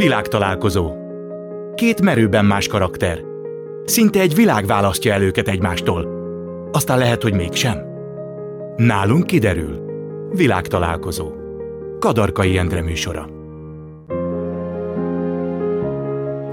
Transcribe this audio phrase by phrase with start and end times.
[0.00, 0.92] Világtalálkozó.
[1.74, 3.20] Két merőben más karakter.
[3.84, 6.08] Szinte egy világ választja el őket egymástól.
[6.72, 7.78] Aztán lehet, hogy mégsem.
[8.76, 9.80] Nálunk kiderül.
[10.32, 11.32] Világtalálkozó.
[11.98, 13.28] Kadarkai Endre műsora.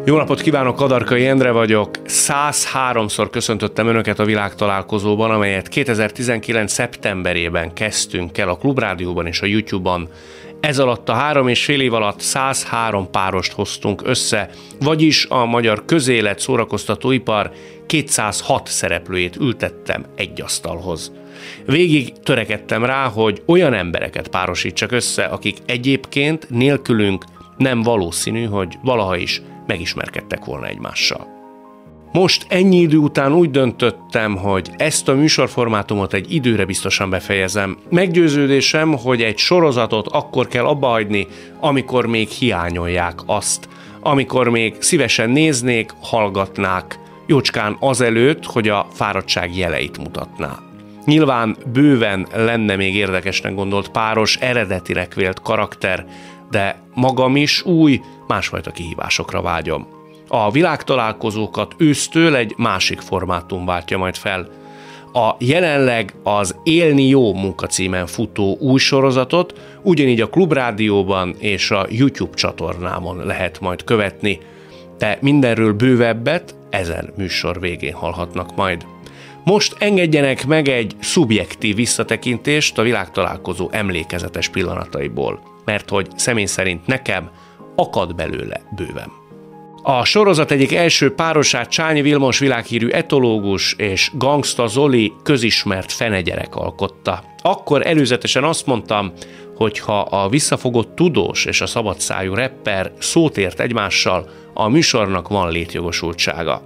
[0.06, 1.90] Jó napot kívánok, Kadarkai Endre vagyok.
[2.06, 6.72] 103-szor köszöntöttem Önöket a világtalálkozóban, amelyet 2019.
[6.72, 10.10] szeptemberében kezdtünk el a Klubrádióban és a YouTube-on.
[10.60, 15.86] Ez alatt a három és fél év alatt 103 párost hoztunk össze, vagyis a magyar
[15.86, 17.52] közélet szórakoztatóipar
[17.86, 21.12] 206 szereplőjét ültettem egy asztalhoz.
[21.66, 27.26] Végig törekedtem rá, hogy olyan embereket párosítsak össze, akik egyébként nélkülünk
[27.58, 31.37] nem valószínű, hogy valaha is megismerkedtek volna egymással.
[32.18, 37.78] Most ennyi idő után úgy döntöttem, hogy ezt a műsorformátumot egy időre biztosan befejezem.
[37.90, 41.28] Meggyőződésem, hogy egy sorozatot akkor kell abbahagyni,
[41.60, 49.98] amikor még hiányolják azt, amikor még szívesen néznék, hallgatnák, jócskán azelőtt, hogy a fáradtság jeleit
[49.98, 50.60] mutatná.
[51.06, 56.06] Nyilván bőven lenne még érdekesnek gondolt páros, eredetileg vélt karakter,
[56.52, 59.97] de magam is új, másfajta kihívásokra vágyom.
[60.28, 64.48] A világtalálkozókat ősztől egy másik formátum váltja majd fel.
[65.14, 72.36] A jelenleg az Élni Jó munkacímen futó új sorozatot ugyanígy a Klubrádióban és a YouTube
[72.36, 74.40] csatornámon lehet majd követni,
[74.98, 78.86] de mindenről bővebbet ezen műsor végén hallhatnak majd.
[79.44, 87.30] Most engedjenek meg egy szubjektív visszatekintést a világtalálkozó emlékezetes pillanataiból, mert hogy személy szerint nekem
[87.76, 89.27] akad belőle bőven.
[89.90, 97.24] A sorozat egyik első párosát Csányi Vilmos világhírű etológus és Gangsta Zoli közismert fenegyerek alkotta.
[97.42, 99.12] Akkor előzetesen azt mondtam,
[99.56, 105.52] hogy ha a visszafogott tudós és a szabadszájú rapper szót ért egymással, a műsornak van
[105.52, 106.62] létjogosultsága.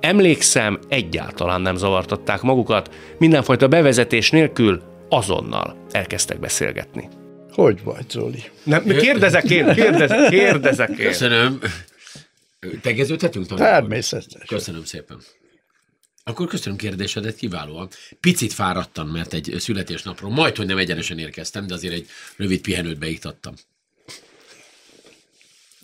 [0.00, 7.08] Emlékszem, egyáltalán nem zavartatták magukat, mindenfajta bevezetés nélkül azonnal elkezdtek beszélgetni.
[7.52, 8.42] Hogy vagy, Zoli?
[8.62, 11.06] Nem, kérdezek én, kérdezek, kérdezek én.
[11.06, 11.58] Köszönöm.
[12.82, 13.46] Tegeződhetünk?
[13.46, 14.42] Természetesen.
[14.46, 15.18] Köszönöm szépen.
[16.24, 17.88] Akkor köszönöm kérdésedet, kiválóan.
[18.20, 22.98] Picit fáradtam, mert egy születésnapról majd, hogy nem egyenesen érkeztem, de azért egy rövid pihenőt
[22.98, 23.54] beiktattam.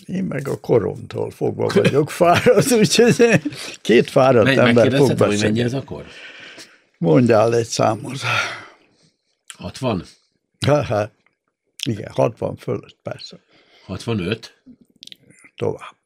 [0.07, 3.41] Én meg a koromtól fogva vagyok fáradt, úgyhogy
[3.81, 6.07] két fáradt Meg, ember fog megkérdezhetem, hogy mennyi ez akkor?
[6.99, 8.19] Mondjál egy számot.
[9.55, 10.05] 60?
[10.67, 11.11] Ha, ha.
[11.87, 13.39] Igen, 60 fölött, persze.
[13.87, 14.63] 65?
[15.57, 16.00] Tovább.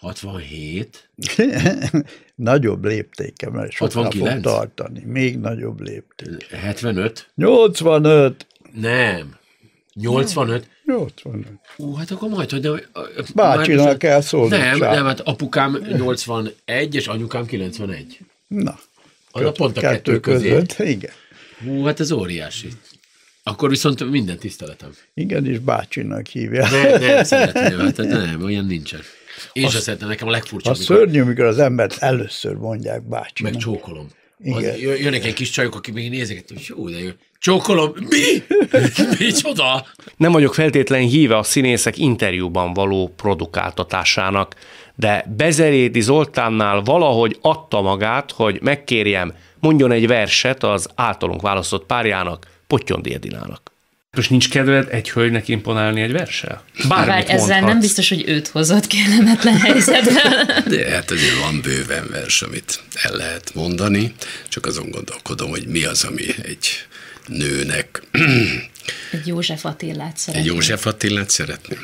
[0.00, 1.08] 67?
[2.34, 4.42] nagyobb léptéke, mert sokkal fog 69?
[4.42, 5.02] tartani.
[5.04, 6.46] Még nagyobb lépték.
[6.50, 7.30] 75?
[7.34, 8.46] 85.
[8.72, 9.36] Nem.
[9.94, 10.68] 85?
[10.84, 11.46] 85.
[11.76, 12.60] Ú, hát akkor majd, hogy...
[12.60, 12.70] De,
[13.34, 14.56] Bácsinak már- kell szólni.
[14.56, 18.18] Nem, nem, hát apukám 81, és anyukám 91.
[18.46, 18.78] Na,
[19.30, 20.62] Az a pont a kettő közé.
[20.78, 21.12] Igen.
[21.64, 22.68] Hú, hát ez óriási.
[23.48, 24.90] Akkor viszont minden tiszteletem.
[25.14, 26.70] Igen, és bácsinak hívják.
[26.70, 29.00] Ne, nem szeretném, hát nem, olyan nincsen.
[29.52, 33.52] Én sem szeretem, nekem a legfurcsább, A amikor szörnyű, mikor az embert először mondják bácsinak.
[33.52, 34.06] meg csókolom.
[34.44, 34.76] Az, Igen.
[34.76, 37.08] jö- jönnek egy kis csajok, akik még nézek, hogy jó, de jó.
[37.38, 38.42] Csókolom, mi?
[39.26, 39.86] Micsoda?
[40.16, 44.54] Nem vagyok feltétlen híve a színészek interjúban való produkáltatásának,
[44.94, 52.46] de Bezerédi Zoltánnál valahogy adta magát, hogy megkérjem, mondjon egy verset az általunk választott párjának,
[52.68, 53.72] Pottyondi Edinának.
[54.10, 56.64] Most nincs kedved egy hölgynek imponálni egy verssel?
[56.88, 57.62] Bármit Bár ezzel mondhatsz.
[57.70, 60.44] nem biztos, hogy őt hozott kellemetlen helyzetbe.
[60.76, 64.14] De hát azért van bőven vers, amit el lehet mondani,
[64.48, 66.68] csak azon gondolkodom, hogy mi az, ami egy
[67.26, 68.02] nőnek
[69.12, 70.54] Egy József Attillát egy szeretném.
[70.54, 71.80] József Attilát szeretném.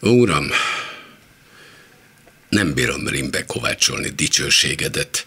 [0.00, 0.46] Uram,
[2.48, 5.26] nem bírom rimbe kovácsolni dicsőségedet.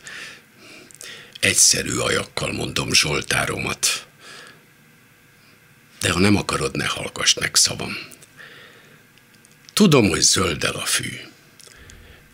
[1.39, 4.07] Egyszerű ajakkal mondom Zsoltáromat.
[5.99, 7.97] De ha nem akarod, ne hallgass meg szavam.
[9.73, 11.09] Tudom, hogy zöldel a fű,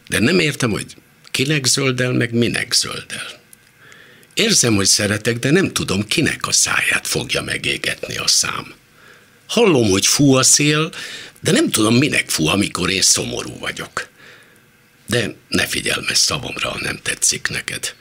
[0.07, 0.95] de nem értem, hogy
[1.31, 3.41] kinek zöldel, meg minek zöldel.
[4.33, 8.73] Érzem, hogy szeretek, de nem tudom, kinek a száját fogja megégetni a szám.
[9.47, 10.91] Hallom, hogy fú a szél,
[11.39, 14.09] de nem tudom, minek fú, amikor én szomorú vagyok.
[15.07, 17.95] De ne figyelmezz szavamra, ha nem tetszik neked.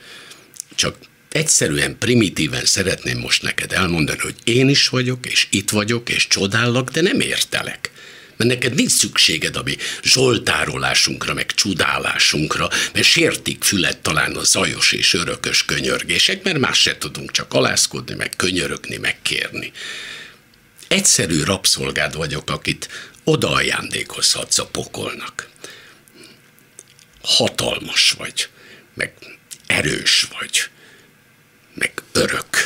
[0.74, 0.96] Csak
[1.28, 6.90] egyszerűen, primitíven szeretném most neked elmondani, hogy én is vagyok, és itt vagyok, és csodállak,
[6.90, 7.90] de nem értelek.
[8.36, 14.92] Mert neked nincs szükséged a mi zsoltárolásunkra, meg csudálásunkra, mert sértik fület talán a zajos
[14.92, 19.72] és örökös könyörgések, mert más se tudunk csak alászkodni, meg könyörögni, meg kérni.
[20.88, 22.88] egyszerű rabszolgád vagyok, akit
[23.25, 25.48] oda ajándékozhatsz a pokolnak.
[27.22, 28.48] Hatalmas vagy,
[28.94, 29.12] meg
[29.72, 30.70] erős vagy,
[31.74, 32.64] meg örök.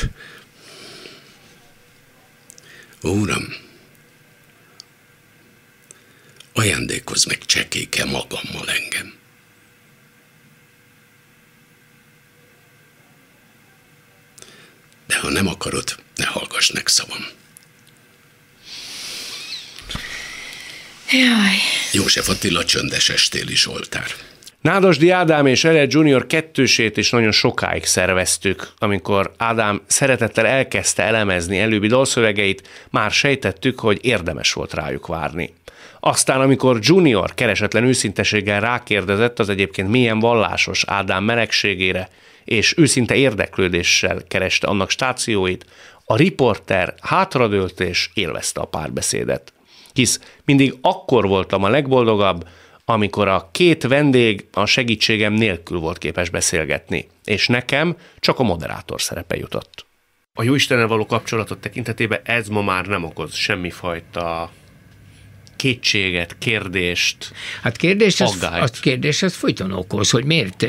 [3.01, 3.55] Úram,
[6.53, 9.15] ajándékozz meg csekéke magammal engem.
[15.05, 17.25] De ha nem akarod, ne hallgass meg szavam.
[21.11, 21.57] Jaj.
[21.91, 24.15] József Attila csöndes estéli Zsoltár.
[24.67, 28.71] Nádasdi Ádám és Elliot Junior kettősét is nagyon sokáig szerveztük.
[28.77, 35.53] Amikor Ádám szeretettel elkezdte elemezni előbbi dalszövegeit, már sejtettük, hogy érdemes volt rájuk várni.
[35.99, 42.09] Aztán, amikor Junior keresetlen őszinteséggel rákérdezett az egyébként milyen vallásos Ádám melegségére,
[42.45, 45.65] és őszinte érdeklődéssel kereste annak stációit,
[46.05, 49.53] a riporter hátradőlt és élvezte a párbeszédet.
[49.93, 52.47] Hisz mindig akkor voltam a legboldogabb,
[52.89, 59.01] amikor a két vendég a segítségem nélkül volt képes beszélgetni, és nekem csak a moderátor
[59.01, 59.85] szerepe jutott.
[60.33, 64.51] A Jóistennel való kapcsolatot tekintetében ez ma már nem okoz semmifajta
[65.57, 67.31] kétséget, kérdést,
[67.61, 68.63] Hát kérdés, az, Aggályt.
[68.63, 70.67] az kérdés az folyton okoz, hogy miért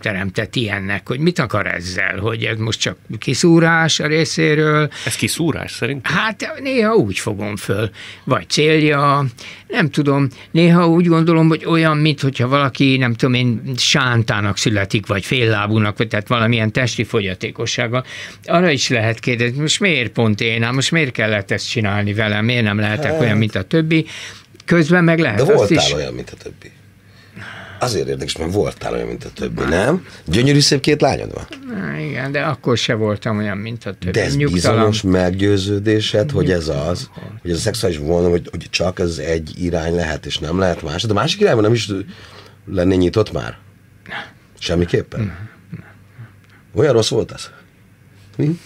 [0.00, 5.72] teremtett ilyennek, hogy mit akar ezzel, hogy ez most csak kiszúrás a részéről, Ez kiszúrás
[5.72, 6.06] szerint?
[6.06, 7.90] Hát néha úgy fogom föl,
[8.24, 9.24] vagy célja,
[9.68, 15.06] nem tudom, néha úgy gondolom, hogy olyan, mint hogyha valaki, nem tudom én, sántának születik,
[15.06, 18.04] vagy féllábúnak, vagy tehát valamilyen testi fogyatékossággal.
[18.44, 22.44] Arra is lehet kérdezni, most miért pont én, hát most miért kellett ezt csinálni velem,
[22.44, 24.06] miért nem lehetek olyan, mint a többi.
[24.66, 25.92] Közben meg lehet De voltál is.
[25.92, 26.70] olyan, mint a többi.
[27.78, 30.06] Azért érdekes, mert voltál olyan, mint a többi, nem?
[30.24, 31.46] Gyönyörű szép két lányod van.
[31.78, 34.10] Há, Igen, de akkor se voltam olyan, mint a többi.
[34.10, 37.10] De ez bizonyos meggyőződésed, hogy ez az,
[37.42, 40.82] hogy ez a szexuális vonalom, hogy, hogy csak ez egy irány lehet, és nem lehet
[40.82, 41.02] más.
[41.02, 41.90] De a másik irányban nem is
[42.70, 43.58] lenné nyitott már?
[44.58, 45.48] Semmiképpen?
[46.74, 47.50] Olyan rossz volt ez?
[48.36, 48.58] Mi?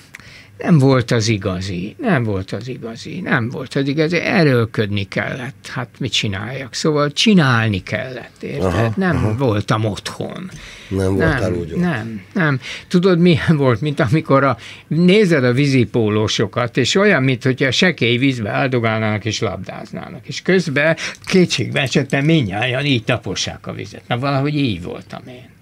[0.63, 5.89] Nem volt az igazi, nem volt az igazi, nem volt az igazi, erőlködni kellett, hát
[5.99, 8.65] mit csináljak, szóval csinálni kellett, érted?
[8.65, 9.37] Aha, nem aha.
[9.37, 10.51] voltam otthon.
[10.89, 11.75] Nem voltál úgy.
[11.77, 12.61] Nem, nem.
[12.89, 18.17] Tudod, milyen volt, mint amikor a, nézed a vízipólósokat, és olyan, mint hogyha a sekély
[18.17, 24.03] vízbe áldogálnának és labdáznának, és közben kétségbe esetben minnyáján így tapossák a vizet.
[24.09, 25.59] Na valahogy így voltam én.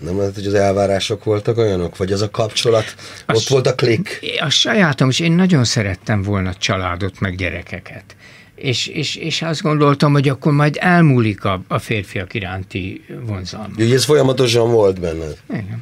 [0.00, 1.96] Nem lehet, hogy az elvárások voltak olyanok?
[1.96, 2.94] Vagy az a kapcsolat?
[3.26, 4.20] Ott volt a klik?
[4.40, 8.16] A sajátom, és én nagyon szerettem volna családot, meg gyerekeket.
[8.54, 13.68] És, és, és azt gondoltam, hogy akkor majd elmúlik a, a férfiak iránti vonzalma.
[13.70, 15.36] Úgyhogy ez folyamatosan volt benned.
[15.48, 15.80] Igen.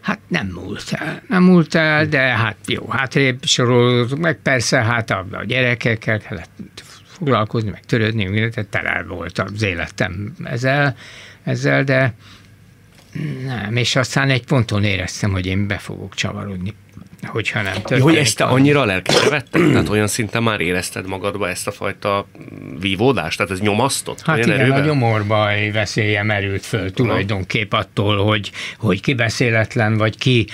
[0.00, 5.10] Hát nem múlt el, nem múlt el, de hát jó, hátrébb sorolódott, meg persze hát
[5.10, 6.50] a, a gyerekekkel kellett
[7.04, 10.96] foglalkozni, meg törődni, tehát tele volt az életem ezzel,
[11.44, 12.14] ezzel, de
[13.44, 16.74] nem, és aztán egy ponton éreztem, hogy én be fogok csavarodni,
[17.22, 18.02] hogyha nem történik.
[18.02, 19.70] Jó, hogy ezt te annyira lelkesre vetted?
[19.70, 22.26] Tehát olyan szinten már érezted magadba ezt a fajta
[22.80, 23.36] vívódást?
[23.36, 24.22] Tehát ez nyomasztott?
[24.22, 24.82] Hát igen, erővel?
[24.82, 30.46] a nyomorbaj veszélye merült föl tulajdonképp attól, hogy, hogy ki beszéletlen, vagy ki,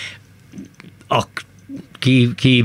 [1.08, 1.22] a,
[1.98, 2.64] ki, ki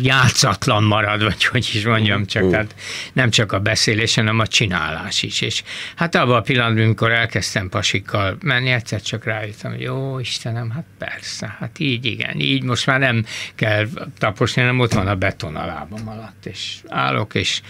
[0.00, 2.74] játszatlan marad, vagy hogy is mondjam, csak hát
[3.12, 5.40] nem csak a beszélés, hanem a csinálás is.
[5.40, 5.62] És
[5.96, 10.84] hát abban a pillanatban, amikor elkezdtem pasikkal menni, egyszer csak rájöttem, hogy jó Istenem, hát
[10.98, 13.24] persze, hát így igen, így most már nem
[13.54, 13.86] kell
[14.18, 17.60] taposni, hanem ott van a beton a lábam alatt, és állok, és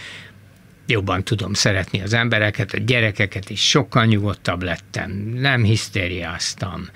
[0.85, 6.89] jobban tudom szeretni az embereket, a gyerekeket is, sokkal nyugodtabb lettem, nem hisztériáztam,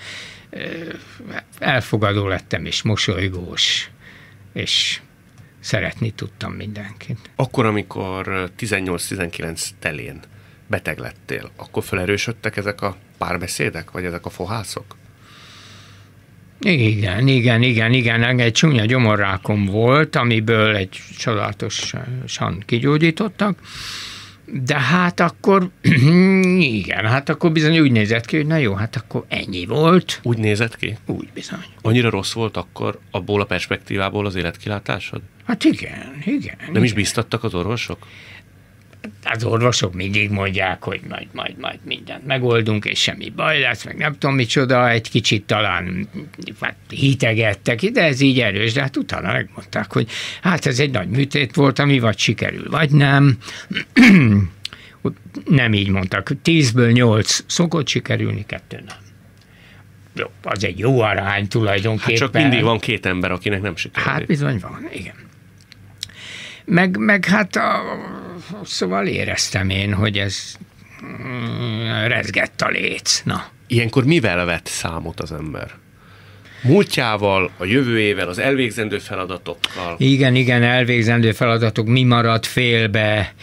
[1.60, 3.90] elfogadó lettem, és mosolygós,
[4.54, 5.00] és
[5.60, 7.30] szeretni tudtam mindenkit.
[7.36, 10.20] Akkor, amikor 18-19 telén
[10.68, 14.96] beteg lettél, akkor felerősödtek ezek a párbeszédek, vagy ezek a fohászok?
[16.60, 18.40] Igen, igen, igen, igen.
[18.40, 23.60] Egy csúnya gyomorrákom volt, amiből egy csodálatosan kigyógyítottak,
[24.48, 25.70] de hát akkor,
[26.60, 30.20] igen, hát akkor bizony úgy nézett ki, hogy na jó, hát akkor ennyi volt.
[30.24, 30.98] Úgy nézett ki?
[31.06, 31.66] Úgy bizony.
[31.82, 35.22] Annyira rossz volt akkor abból a perspektívából az életkilátásod?
[35.46, 36.56] Hát igen, igen.
[36.72, 37.02] Nem is igen.
[37.02, 38.08] biztattak az orvosok?
[39.34, 43.98] Az orvosok mindig mondják, hogy majd, majd, majd mindent megoldunk, és semmi baj lesz, meg
[43.98, 46.10] nem tudom micsoda, egy kicsit talán
[46.62, 50.10] hát, hitegettek, de ez így erős, de hát utána megmondták, hogy
[50.42, 53.38] hát ez egy nagy műtét volt, ami vagy sikerül, vagy nem.
[55.46, 56.32] nem így mondtak.
[56.42, 58.98] Tízből nyolc szokott sikerülni, kettő nem.
[60.16, 62.10] Jó, az egy jó arány tulajdonképpen.
[62.10, 64.12] Hát csak mindig van két ember, akinek nem sikerül.
[64.12, 65.25] Hát bizony van, igen.
[66.66, 67.82] Meg, meg hát a,
[68.64, 70.56] szóval éreztem én, hogy ez
[71.06, 73.22] mm, rezgett a léc.
[73.24, 73.46] Na.
[73.68, 75.72] Ilyenkor mivel vett számot az ember?
[76.66, 79.96] múltjával, a jövőjével, az elvégzendő feladatokkal.
[79.98, 83.34] Igen, igen, elvégzendő feladatok, mi maradt félbe,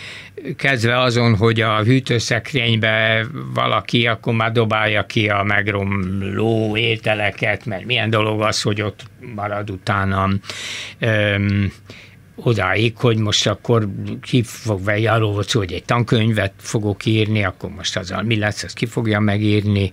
[0.57, 8.11] kezdve azon, hogy a hűtőszekrénybe valaki akkor már dobálja ki a megromló ételeket, mert milyen
[8.11, 9.01] dolog az, hogy ott
[9.35, 10.29] marad utána.
[10.99, 11.73] Öm,
[12.35, 13.89] odáig, hogy most akkor
[14.21, 18.37] ki fog venni, arról volt szó, hogy egy tankönyvet fogok írni, akkor most azzal mi
[18.37, 19.93] lesz, ezt ki fogja megírni.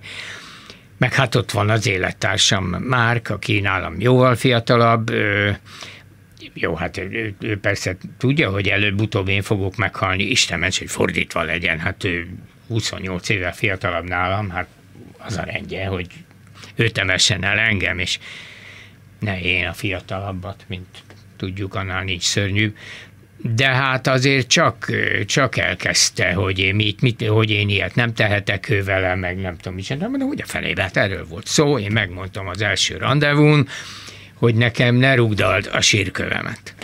[0.98, 5.12] Meg hát ott van az élettársam Márk, aki nálam jóval fiatalabb,
[6.54, 11.42] jó, hát ő, ő persze tudja, hogy előbb-utóbb én fogok meghalni, Isten ments, hogy fordítva
[11.42, 12.28] legyen, hát ő
[12.68, 14.66] 28 évvel fiatalabb nálam, hát
[15.18, 16.06] az a rendje, hogy
[16.74, 18.18] ő temessen el engem, és
[19.18, 20.86] ne én a fiatalabbat, mint
[21.40, 22.74] tudjuk, annál nincs szörnyű.
[23.36, 24.90] De hát azért csak,
[25.26, 29.56] csak elkezdte, hogy én, mit, mit, hogy én ilyet nem tehetek ő vele, meg nem
[29.56, 33.68] tudom mit csinálni, de ugye felébe, hát erről volt szó, én megmondtam az első rendezvún,
[34.34, 36.74] hogy nekem ne rugdald a sírkövemet.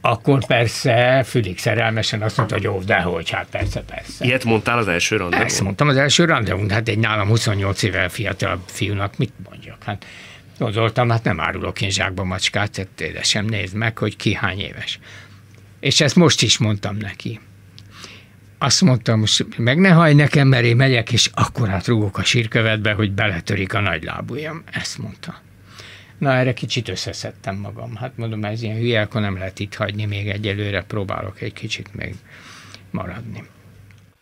[0.00, 4.24] Akkor persze Fülig szerelmesen azt mondta, hogy jó, de hogy, hát persze, persze.
[4.24, 5.46] Ilyet mondtál az első rendezvún?
[5.46, 10.04] Ezt mondtam az első rendezvún, hát egy nálam 28 évvel fiatalabb fiúnak mit mondjak, hát
[10.62, 14.98] gondoltam, hát nem árulok én zsákba macskát, tehát édesem, nézd meg, hogy ki hány éves.
[15.80, 17.40] És ezt most is mondtam neki.
[18.58, 22.24] Azt mondtam, most meg ne hajj nekem, mert én megyek, és akkor hát rúgok a
[22.24, 24.62] sírkövetbe, hogy beletörik a nagy lábujjam.
[24.70, 25.40] Ezt mondta.
[26.18, 27.96] Na, erre kicsit összeszedtem magam.
[27.96, 31.94] Hát mondom, ez ilyen hülye, akkor nem lehet itt hagyni, még egyelőre próbálok egy kicsit
[31.94, 32.14] még
[32.90, 33.42] maradni.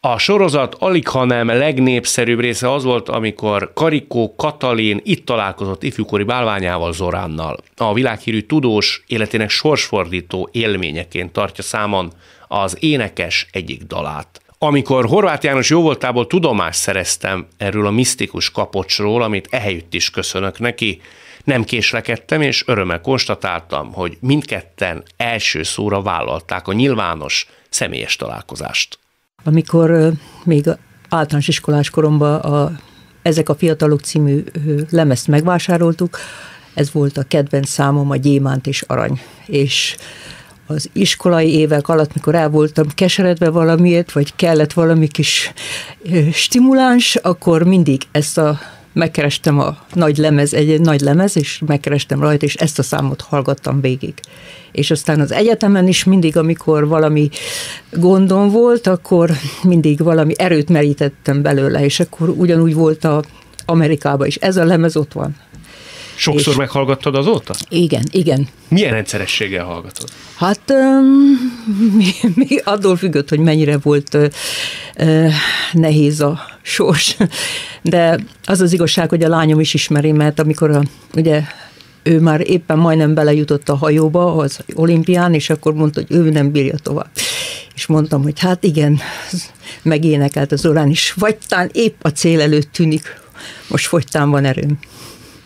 [0.02, 6.92] A sorozat alig, hanem legnépszerűbb része az volt, amikor Karikó Katalin itt találkozott ifjúkori bálványával
[6.92, 7.56] Zoránnal.
[7.76, 12.12] A világhírű tudós életének sorsfordító élményeként tartja számon
[12.48, 14.40] az énekes egyik dalát.
[14.58, 21.00] Amikor Horváth János jóvoltából tudomást szereztem erről a misztikus kapocsról, amit ehelyütt is köszönök neki,
[21.44, 28.99] nem késlekedtem, és örömmel konstatáltam, hogy mindketten első szóra vállalták a nyilvános, személyes találkozást.
[29.44, 30.12] Amikor
[30.44, 30.64] még
[31.08, 32.72] általános iskolás koromban a,
[33.22, 34.44] ezek a fiatalok című
[34.90, 36.18] lemezt megvásároltuk,
[36.74, 39.20] ez volt a kedvenc számom, a gyémánt és arany.
[39.46, 39.96] És
[40.66, 45.52] az iskolai évek alatt, mikor el voltam keseredve valamiért, vagy kellett valami kis
[46.32, 48.58] stimuláns, akkor mindig ezt a
[48.92, 53.80] megkerestem a nagy lemez, egy, nagy lemez, és megkerestem rajta, és ezt a számot hallgattam
[53.80, 54.14] végig.
[54.72, 57.28] És aztán az egyetemen is mindig, amikor valami
[57.92, 59.30] gondom volt, akkor
[59.62, 63.22] mindig valami erőt merítettem belőle, és akkor ugyanúgy volt a
[63.64, 64.36] Amerikában is.
[64.36, 65.36] Ez a lemez ott van.
[66.20, 67.54] Sokszor és meghallgattad azóta?
[67.68, 68.48] Igen, igen.
[68.68, 70.08] Milyen rendszerességgel hallgatod?
[70.36, 71.38] Hát um,
[71.96, 75.32] mi, mi attól függött, hogy mennyire volt uh,
[75.72, 77.16] nehéz a sors.
[77.82, 80.82] De az az igazság, hogy a lányom is ismeri, mert amikor a,
[81.14, 81.42] ugye
[82.02, 86.50] ő már éppen majdnem belejutott a hajóba az olimpián, és akkor mondta, hogy ő nem
[86.50, 87.10] bírja tovább.
[87.74, 89.00] És mondtam, hogy hát igen,
[89.82, 93.20] megénekelt az orán is, vagy tán épp a cél előtt tűnik,
[93.68, 94.78] most fogytán van erőm.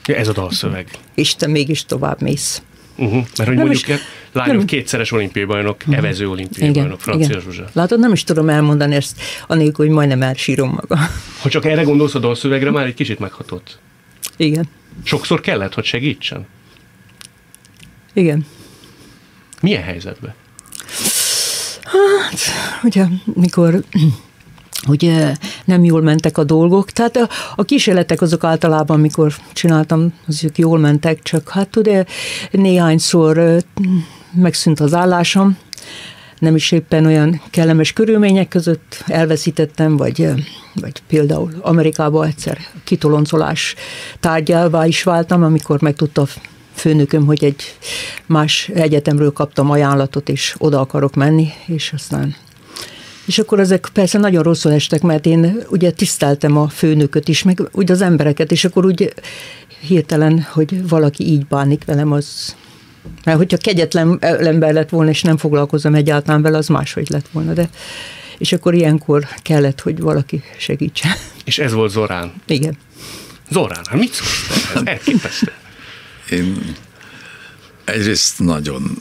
[0.07, 0.89] Ja, ez a dalszöveg.
[1.15, 2.63] Isten mégis tovább mész.
[2.97, 3.15] Uh-huh.
[3.15, 4.01] Mert hogy nem mondjuk is,
[4.33, 5.97] lányok nem, kétszeres olimpiai bajnok, uh-huh.
[5.97, 7.41] evező olimpiai igen, bajnok, Francia igen.
[7.41, 7.69] Zsuzsa.
[7.73, 10.99] Látod, nem is tudom elmondani ezt, anélkül, hogy majdnem elsírom maga.
[11.43, 13.79] Ha csak erre gondolsz a dalszövegre, már egy kicsit meghatott.
[14.37, 14.69] Igen.
[15.03, 16.47] Sokszor kellett, hogy segítsen?
[18.13, 18.47] Igen.
[19.61, 20.35] Milyen helyzetben?
[21.85, 22.39] Hát,
[22.83, 23.83] ugye, mikor
[24.87, 25.13] hogy
[25.65, 26.91] nem jól mentek a dolgok.
[26.91, 32.05] Tehát a, a kísérletek azok általában, amikor csináltam, azok jól mentek, csak hát ugye
[32.51, 33.63] néhányszor
[34.35, 35.57] megszűnt az állásom,
[36.39, 40.29] nem is éppen olyan kellemes körülmények között elveszítettem, vagy,
[40.75, 43.75] vagy például Amerikában egyszer kitoloncolás
[44.21, 46.27] tárgyává is váltam, amikor megtudta
[46.75, 47.79] főnököm, hogy egy
[48.27, 52.35] más egyetemről kaptam ajánlatot, és oda akarok menni, és aztán
[53.27, 57.61] és akkor ezek persze nagyon rosszul estek, mert én ugye tiszteltem a főnököt is, meg
[57.73, 59.15] úgy az embereket, és akkor úgy
[59.81, 62.57] hirtelen, hogy valaki így bánik velem, az...
[63.25, 67.53] Mert hogyha kegyetlen ember lett volna, és nem foglalkozom egyáltalán vele, az máshogy lett volna,
[67.53, 67.69] de
[68.39, 71.13] és akkor ilyenkor kellett, hogy valaki segítsen.
[71.45, 72.33] És ez volt Zorán?
[72.47, 72.77] Igen.
[73.51, 74.75] Zorán, hát mit szólsz?
[74.75, 75.53] Ez elképesztő.
[76.31, 76.75] Én
[77.85, 78.97] egyrészt nagyon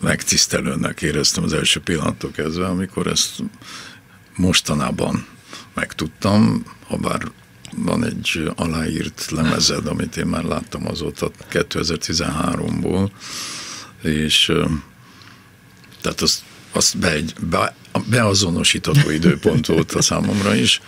[0.00, 3.42] megtisztelőnek éreztem az első pillanatok kezdve, amikor ezt
[4.36, 5.26] mostanában
[5.74, 7.30] megtudtam, ha bár
[7.76, 13.10] van egy aláírt lemezed, amit én már láttam azóta 2013-ból,
[14.02, 14.52] és
[16.00, 17.74] Tehát azt, azt be, egy, be,
[18.10, 20.80] beazonosítható időpont volt a számomra is,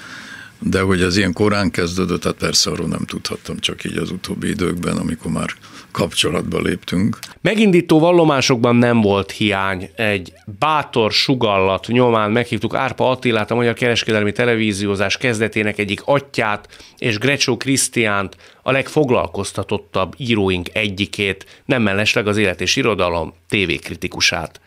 [0.61, 4.49] de hogy ez ilyen korán kezdődött, tehát persze arról nem tudhattam csak így az utóbbi
[4.49, 5.51] időkben, amikor már
[5.91, 7.19] kapcsolatba léptünk.
[7.41, 9.91] Megindító vallomásokban nem volt hiány.
[9.95, 17.19] Egy bátor sugallat nyomán meghívtuk Árpa Attilát, a Magyar Kereskedelmi Televíziózás kezdetének egyik atyát, és
[17.19, 24.61] Grecsó Krisztiánt, a legfoglalkoztatottabb íróink egyikét, nem mellesleg az élet és irodalom tévékritikusát.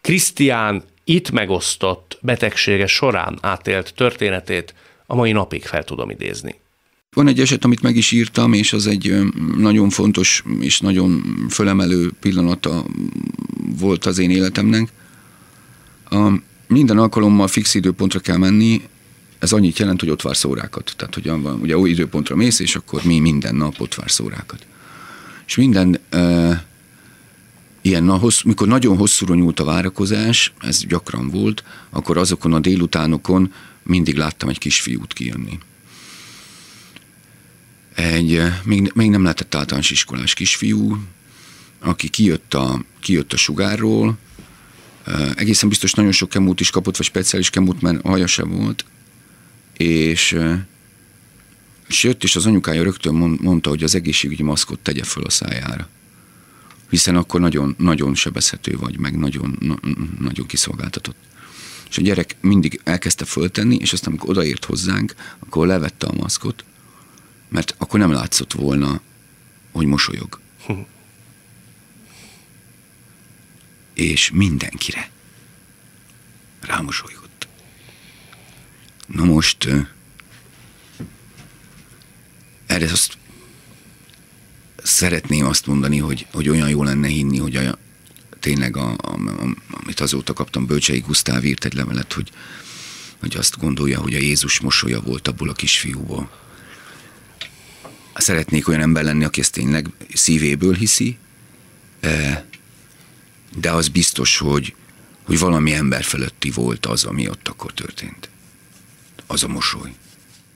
[0.00, 4.74] Krisztián itt megosztott betegsége során átélt történetét
[5.10, 6.54] a mai napig fel tudom idézni.
[7.12, 9.16] Van egy eset, amit meg is írtam, és az egy
[9.56, 12.84] nagyon fontos és nagyon fölemelő pillanata
[13.78, 14.88] volt az én életemnek.
[16.10, 16.32] A,
[16.66, 18.82] minden alkalommal fix időpontra kell menni,
[19.38, 20.94] ez annyit jelent, hogy ott vársz órákat.
[20.96, 24.66] Tehát, hogy ugye új időpontra mész, és akkor mi minden nap ott vársz órákat.
[25.46, 26.64] És minden e,
[27.80, 32.60] ilyen, na, hossz, mikor nagyon hosszúra nyúlt a várakozás, ez gyakran volt, akkor azokon a
[32.60, 33.52] délutánokon
[33.82, 35.58] mindig láttam egy kisfiút kijönni
[38.00, 40.98] egy eh, még, még nem lehetett általános iskolás kisfiú,
[41.78, 44.18] aki kijött a, kijött a sugárról,
[45.04, 48.84] eh, egészen biztos nagyon sok kemút is kapott, vagy speciális kemút, mert haja sem volt,
[49.76, 50.58] és, eh,
[51.88, 55.88] és jött, és az anyukája rögtön mondta, hogy az egészségügyi maszkot tegye föl a szájára.
[56.90, 59.80] Hiszen akkor nagyon, nagyon sebezhető vagy, meg nagyon,
[60.18, 61.16] nagyon kiszolgáltatott.
[61.90, 66.64] És a gyerek mindig elkezdte föltenni, és aztán amikor odaért hozzánk, akkor levette a maszkot,
[67.48, 69.00] mert akkor nem látszott volna,
[69.72, 70.40] hogy mosolyog.
[73.94, 75.10] És mindenkire
[76.60, 77.48] rámosolygott.
[79.06, 79.68] Na most
[82.66, 83.18] erre azt
[84.82, 87.78] szeretném azt mondani, hogy, hogy olyan jó lenne hinni, hogy a,
[88.40, 92.30] tényleg, a, a, a, amit azóta kaptam, Bölcsei Gusztáv írt egy levelet, hogy,
[93.20, 96.30] hogy azt gondolja, hogy a Jézus mosolya volt abból a kisfiúból
[98.20, 101.18] szeretnék olyan ember lenni, aki ezt tényleg szívéből hiszi,
[102.00, 102.44] e,
[103.56, 104.74] de az biztos, hogy,
[105.24, 108.28] hogy valami ember feletti volt az, ami ott akkor történt.
[109.26, 109.92] Az a mosoly.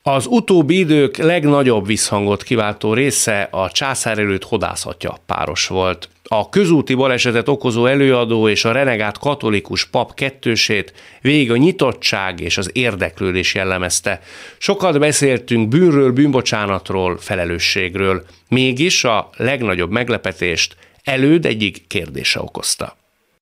[0.03, 6.09] Az utóbbi idők legnagyobb visszhangot kiváltó része a császár előtt hodászatja páros volt.
[6.29, 12.59] A közúti balesetet okozó előadó és a renegát katolikus pap kettősét végig a nyitottság és
[12.59, 14.21] az érdeklődés jellemezte.
[14.59, 22.97] Sokat beszéltünk bűnről, bűnbocsánatról, felelősségről, mégis a legnagyobb meglepetést előd egyik kérdése okozta.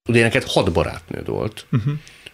[0.07, 1.66] Ugye neked hat barátnőd volt.
[1.73, 1.92] Uh-huh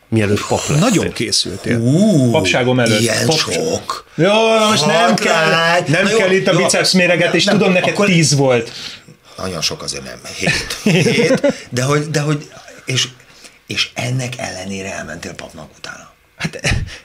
[0.08, 0.78] mielőtt pap lettél.
[0.78, 1.78] Nagyon készültél.
[1.78, 3.00] Uh, Papságom előtt.
[3.00, 3.36] Ilyen pap...
[3.36, 4.06] sok.
[4.14, 4.32] Jó,
[4.68, 5.50] most nem kell,
[5.86, 8.06] nem jó, kell itt a biceps méreget, és tudom, neked akkor...
[8.06, 8.72] tíz volt.
[9.38, 10.76] Nagyon sok azért nem, hét.
[10.82, 12.50] hét de hogy, de hogy
[12.84, 13.08] és,
[13.66, 16.08] és ennek ellenére elmentél papnak utána.
[16.36, 16.60] Hát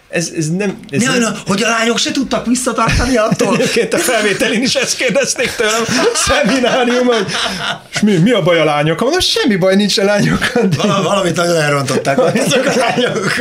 [0.10, 0.80] ez, ez nem...
[0.90, 1.38] Ez ne, nem...
[1.48, 3.56] Hogy a lányok se tudtak visszatartani attól?
[3.58, 7.26] Egyébként a felvételén is ezt kérdezték tőlem, szeminárium, hogy
[7.94, 9.00] és mi, mi a baj a lányok?
[9.00, 10.68] Mondom, semmi baj nincs a lányokkal.
[10.78, 13.34] Val- valamit nagyon elrontották azok a lányok.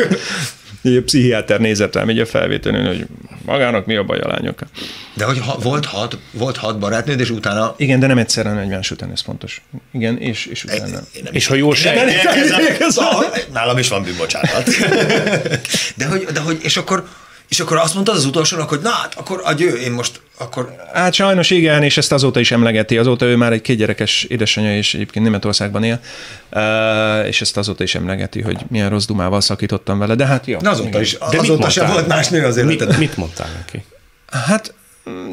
[0.83, 3.07] Egy pszichiáter nézett rám így a felvételén, hogy
[3.45, 4.69] magának mi a baj a lányokkal.
[5.15, 7.75] De hogy ha, volt, hat, volt hat barátnőd, és utána...
[7.77, 9.63] Igen, de nem egyszerre, hanem egymás után, ez fontos.
[9.93, 11.01] Igen, és, és utána.
[11.17, 11.97] Én, és ha jól sejt...
[13.53, 14.65] Nálam is van bűnbocsánat.
[15.97, 17.09] de hogy, de hogy, és akkor
[17.53, 20.77] és akkor azt mondtad az utolsónak, hogy na hát, akkor adjő, én most akkor...
[20.93, 22.99] Hát sajnos igen, és ezt azóta is emlegeti.
[22.99, 26.01] Azóta ő már egy kétgyerekes édesanyja, és egyébként Németországban él,
[27.27, 30.59] és ezt azóta is emlegeti, hogy milyen rossz dumával szakítottam vele, de hát jó.
[30.61, 32.89] Na azóta is, de azóta sem volt más nő az életed.
[32.89, 33.85] Mit, mit mondtál neki?
[34.31, 34.75] Hát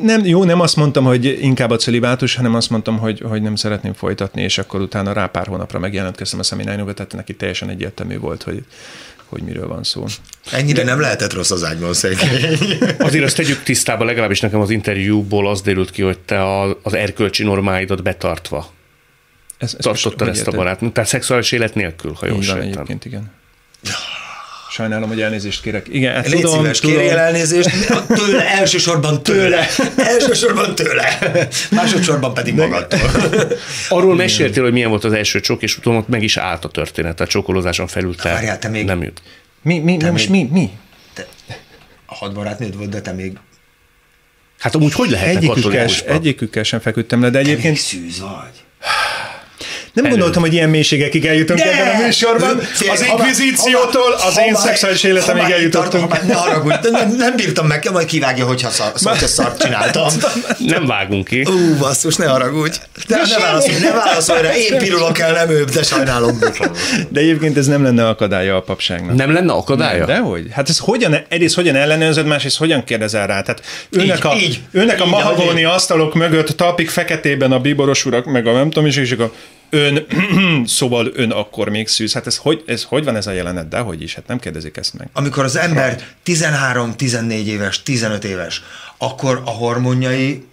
[0.03, 3.55] nem, jó, nem azt mondtam, hogy inkább a celibátus, hanem azt mondtam, hogy, hogy nem
[3.55, 8.19] szeretném folytatni, és akkor utána rá pár hónapra megjelentkeztem a szemináriumba, tehát neki teljesen egyértelmű
[8.19, 8.63] volt, hogy
[9.29, 10.05] hogy miről van szó.
[10.51, 10.89] Ennyire De...
[10.89, 12.57] nem lehetett rossz az ágyban szegény.
[12.97, 17.43] Azért azt tegyük tisztába, legalábbis nekem az interjúból az derült ki, hogy te az erkölcsi
[17.43, 18.71] normáidat betartva
[19.59, 20.79] ez, ez tartottad ezt a barát.
[20.93, 22.67] Tehát szexuális élet nélkül, ha jól sejtem.
[22.67, 23.31] egyébként, igen.
[24.71, 25.87] Sajnálom, hogy elnézést kérek.
[25.91, 26.95] Igen, ezt Légy tudom, szíves, tudom.
[26.95, 27.69] kérjél elnézést.
[28.07, 29.67] Tőle, elsősorban tőle.
[29.95, 31.17] elsősorban tőle.
[31.71, 32.99] Másodszorban pedig magadtól.
[33.89, 37.19] Arról meséltél, hogy milyen volt az első csok, és utána meg is állt a történet.
[37.19, 38.85] A csokolózáson felül te, Várjál, te még...
[38.85, 39.21] nem jut.
[39.61, 40.51] Mi, mi, te most még...
[40.51, 40.69] mi, mi?
[41.13, 41.27] Te,
[42.05, 43.37] a hat barátnőd volt, de te még
[44.59, 47.75] Hát amúgy hogy lehet egyikükkel, egyikükkel sem feküdtem le, de egyébként...
[47.75, 48.63] Te szűz vagy.
[49.93, 50.13] Nem Elő.
[50.13, 51.71] gondoltam, hogy ilyen mélységekig eljutunk De!
[51.71, 52.59] ebben a műsorban.
[52.59, 56.09] Félj, Az inkvizíciótól az én ha szexuális életemig eljutottunk.
[56.09, 59.61] már- Ne haragudj, de nem, nem bírtam meg, majd kivágja, hogyha szar, szar, hogyha szart
[59.61, 60.07] csináltam.
[60.57, 61.41] Nem vágunk ki.
[61.49, 62.77] Ú, basszus, ne haragudj.
[63.07, 66.39] De ne válaszolj, ne válaszolj rá, én pirulok el, nem ő, de sajnálom.
[67.09, 69.15] De egyébként ez nem lenne akadálya a papságnak.
[69.15, 70.05] Nem lenne akadálya?
[70.05, 70.45] Nem, dehogy.
[70.51, 73.41] Hát ez hogyan, egyrészt hogyan ellenőrzöd, másrészt hogyan kérdezel rá?
[73.41, 74.59] Tehát ülnek Így, a, így.
[74.71, 78.69] ülnek a Így, mahagóni ahogy- asztalok mögött, talpig feketében a bíboros urak, meg a nem
[78.69, 79.31] tudom is, és akkor
[79.69, 80.05] ön,
[80.65, 82.13] szóval ön akkor még szűz.
[82.13, 83.67] Hát ez hogy, ez hogy van ez a jelenet?
[83.67, 85.09] Dehogy is, hát nem kérdezik ezt meg.
[85.13, 88.61] Amikor az ember 13-14 éves, 15 éves,
[88.97, 90.47] akkor a hormonjai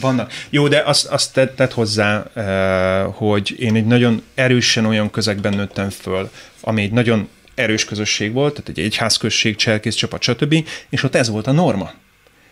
[0.00, 0.32] Vannak.
[0.50, 5.90] Jó, de azt, azt tett, hozzá, eh, hogy én egy nagyon erősen olyan közegben nőttem
[5.90, 10.64] föl, ami egy nagyon erős közösség volt, tehát egy egyházközség, cselkész csapat, stb.
[10.88, 11.84] És ott ez volt a norma.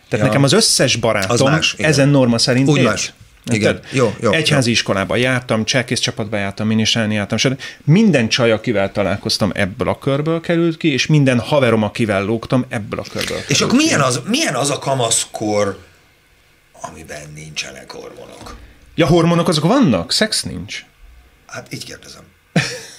[0.09, 0.31] Tehát Ja.
[0.31, 1.89] nekem az összes Az barátom más, igen.
[1.89, 2.87] ezen norma szerint Úgy élt.
[2.87, 3.13] más.
[3.49, 3.79] Igen.
[3.91, 7.61] Jó, jó, Egyházi iskolába jártam, cselkész csapatba jártam, minisztrálni jártam, stb.
[7.83, 12.99] Minden csaj, akivel találkoztam, ebből a körből került ki, és minden haverom, akivel lógtam, ebből
[12.99, 13.83] a körből És akkor ki.
[13.83, 15.79] milyen az, milyen az a kamaszkor,
[16.81, 18.55] amiben nincsenek hormonok?
[18.95, 20.11] Ja, hormonok azok vannak?
[20.11, 20.85] Szex nincs?
[21.47, 22.21] Hát így kérdezem.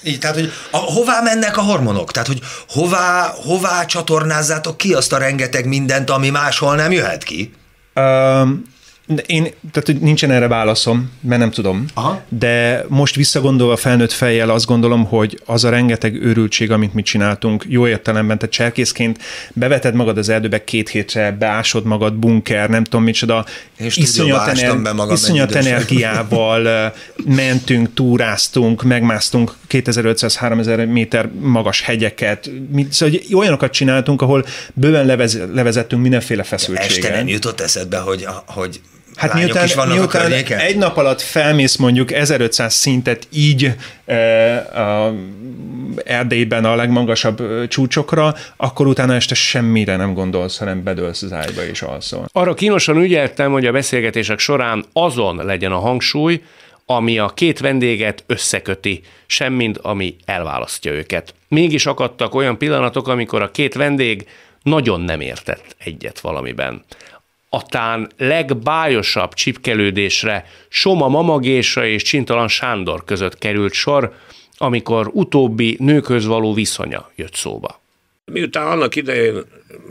[0.02, 2.12] Így, tehát, hogy a, hová mennek a hormonok?
[2.12, 7.52] Tehát, hogy hová, hová csatornázzátok ki azt a rengeteg mindent, ami máshol nem jöhet ki?
[7.94, 8.62] Um,
[9.26, 11.84] én, tehát hogy nincsen erre válaszom, mert nem tudom.
[11.94, 12.22] Aha.
[12.28, 17.64] De most visszagondolva felnőtt fejjel azt gondolom, hogy az a rengeteg őrültség, amit mi csináltunk,
[17.68, 19.18] jó értelemben, tehát cserkészként
[19.52, 23.44] beveted magad az erdőbe két hétre, beásod magad, bunker, nem tudom micsoda,
[23.78, 26.92] Én stúdióba ástam be magam iszonyat energiával
[27.26, 34.44] mentünk, túráztunk, megmásztunk 2500-3000 méter magas hegyeket, mi, szóval hogy olyanokat csináltunk, ahol
[34.74, 37.12] bőven levez, levezettünk mindenféle Este feszültségen.
[37.12, 38.80] nem jutott eszedbe, hogy, hogy
[39.18, 40.58] Hát lányok miután, is vannak a miután környéken?
[40.58, 43.74] egy nap alatt felmész mondjuk 1500 szintet így
[44.06, 45.14] e, a
[46.04, 51.82] Erdélyben a legmagasabb csúcsokra, akkor utána este semmire nem gondolsz, hanem bedőlsz az ágyba és
[51.82, 52.28] alszol.
[52.32, 56.42] Arra kínosan ügyeltem, hogy a beszélgetések során azon legyen a hangsúly,
[56.86, 61.34] ami a két vendéget összeköti, semmint ami elválasztja őket.
[61.48, 64.26] Mégis akadtak olyan pillanatok, amikor a két vendég
[64.62, 66.84] nagyon nem értett egyet valamiben.
[67.48, 74.14] A tán legbájosabb csipkelődésre Soma Mamagésa és Csintalan Sándor között került sor,
[74.56, 77.80] amikor utóbbi nőköz való viszonya jött szóba.
[78.30, 79.42] Miután annak idején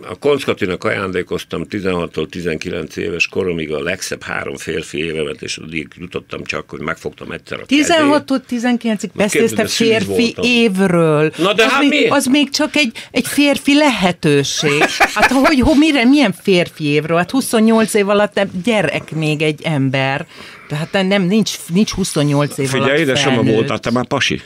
[0.09, 6.43] a Konckatinak ajándékoztam 16-tól 19 éves koromig a legszebb három férfi évemet, és addig jutottam
[6.43, 7.95] csak, hogy megfogtam egyszer a kezét.
[7.97, 10.43] 16-tól 19-ig beszélsz te képzeld, szűz férfi voltam.
[10.43, 11.31] évről.
[11.37, 12.11] Na de az hát még, miért?
[12.11, 14.83] Az még csak egy, egy férfi lehetőség.
[15.13, 17.17] Hát hogy, hogy mire, milyen férfi évről?
[17.17, 20.27] Hát 28 év alatt nem, gyerek még egy ember.
[20.67, 23.53] Tehát nem, nincs, nincs 28 év Figyelj, alatt édesem, felnőtt.
[23.53, 24.41] voltál te már pasi?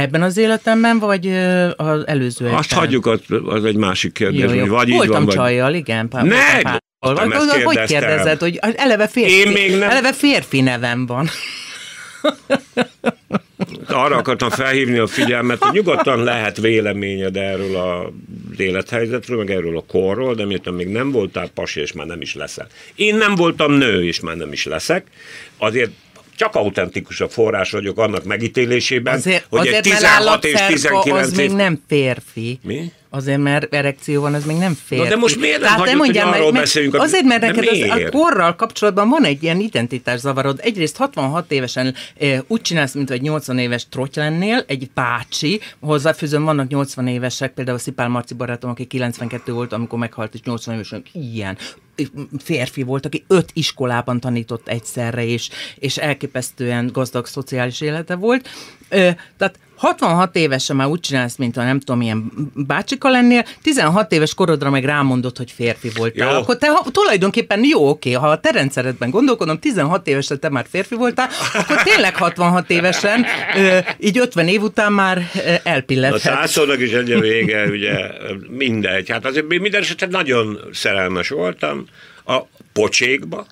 [0.00, 1.26] Ebben az életemben, vagy
[1.76, 4.60] az előző Azt hagyjuk, az, az egy másik kérdés, Jó, jó.
[4.60, 5.34] hogy vagy így Voltam van, vagy...
[5.34, 6.08] csajjal, igen.
[6.08, 6.60] Pár, Ne!
[6.62, 7.86] pár- ezt Hogy kérdeztem.
[7.86, 11.28] kérdezed, hogy eleve férfi, Én még nem- eleve férfi nevem van.
[13.88, 18.12] Arra akartam felhívni a figyelmet, hogy nyugodtan lehet véleményed erről a
[18.52, 22.20] az élethelyzetről, meg erről a korról, de miután még nem voltál pasi, és már nem
[22.20, 22.66] is leszel.
[22.94, 25.06] Én nem voltam nő, és már nem is leszek,
[25.56, 25.90] azért
[26.36, 31.02] csak autentikus a forrás vagyok annak megítélésében, Azért, hogy azért egy mert 16 és állatszerka
[31.02, 32.58] 19 az még nem férfi.
[32.62, 32.92] Mi?
[33.16, 35.08] Azért, mert erekció van, az még nem férfi.
[35.08, 37.66] de most miért nem Tehát hagyod, mondjál hogy arról meg- beszéljünk, a- Azért, mert neked
[37.66, 40.60] az, a korral kapcsolatban van egy ilyen identitászavarod.
[40.62, 46.44] Egyrészt 66 évesen eh, úgy csinálsz, mint egy 80 éves trotty lennél, egy bácsi, hozzáfűzöm,
[46.44, 51.02] vannak 80 évesek, például Szipál Marci barátom, aki 92 volt, amikor meghalt, és 80 évesen
[51.12, 51.56] ilyen
[52.44, 55.48] férfi volt, aki öt iskolában tanított egyszerre, és,
[55.78, 58.48] és elképesztően gazdag szociális élete volt.
[58.88, 64.12] Ö, tehát 66 évesen már úgy csinálsz, mint a nem tudom, milyen bácsika lennél, 16
[64.12, 66.32] éves korodra meg rámondott, hogy férfi voltál.
[66.32, 66.38] Jó.
[66.38, 70.66] Akkor te ha, tulajdonképpen jó, oké, ha a te rendszeredben gondolkodom, 16 évesen te már
[70.70, 73.24] férfi voltál, akkor tényleg 66 évesen,
[73.56, 75.30] ö, így 50 év után már
[75.64, 75.70] ö,
[76.14, 77.94] A százszónak is egy vége, ugye
[78.48, 79.10] mindegy.
[79.10, 81.84] Hát azért minden esetben nagyon szerelmes voltam
[82.24, 82.38] a
[82.72, 83.46] pocsékba.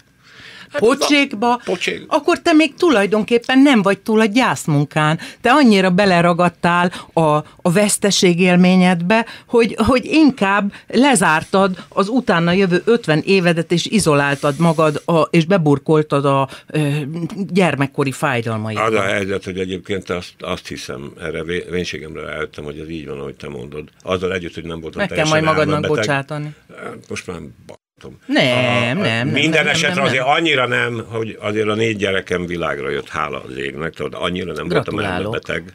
[0.78, 2.04] Pocsékba, Pocsék.
[2.08, 5.18] akkor te még tulajdonképpen nem vagy túl a gyászmunkán.
[5.40, 7.20] Te annyira beleragadtál a,
[7.62, 15.02] a veszteség élményedbe, hogy, hogy inkább lezártad az utána jövő 50 évedet, és izoláltad magad,
[15.04, 16.88] a, és beburkoltad a ö,
[17.52, 18.86] gyermekkori fájdalmaidat.
[18.88, 23.06] Az a helyzet, hogy egyébként azt, azt hiszem, erre vé- vénségemre rájöttem, hogy ez így
[23.08, 23.88] van, ahogy te mondod.
[24.02, 25.96] Azzal együtt, hogy nem voltam Meg kell majd magadnak elmebeteg.
[25.96, 26.54] bocsátani.
[26.76, 27.36] Hát Most már
[28.04, 28.18] látom.
[28.26, 29.28] Nem, a, a, nem.
[29.28, 33.08] Minden nem, esetre nem, nem, azért annyira nem, hogy azért a négy gyerekem világra jött,
[33.08, 35.74] hála az égnek, tudod, annyira nem voltam elmebeteg.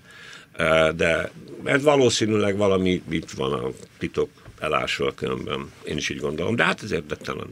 [0.95, 1.31] De
[1.63, 5.71] ez valószínűleg valami itt van a titok elásva különben.
[5.83, 6.55] Én is így gondolom.
[6.55, 7.47] De hát ez érdektelen.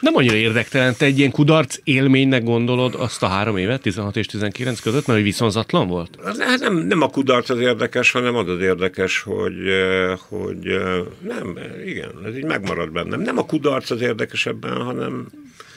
[0.00, 4.26] Nem annyira érdektelen, te egy ilyen kudarc élménynek gondolod azt a három évet, 16 és
[4.26, 6.18] 19 között, mert hogy viszonzatlan volt?
[6.24, 9.56] Hát nem, nem a kudarc az érdekes, hanem az az érdekes, hogy,
[10.28, 10.80] hogy
[11.20, 13.20] nem, igen, ez így megmarad bennem.
[13.20, 15.26] Nem a kudarc az érdekes ebben, hanem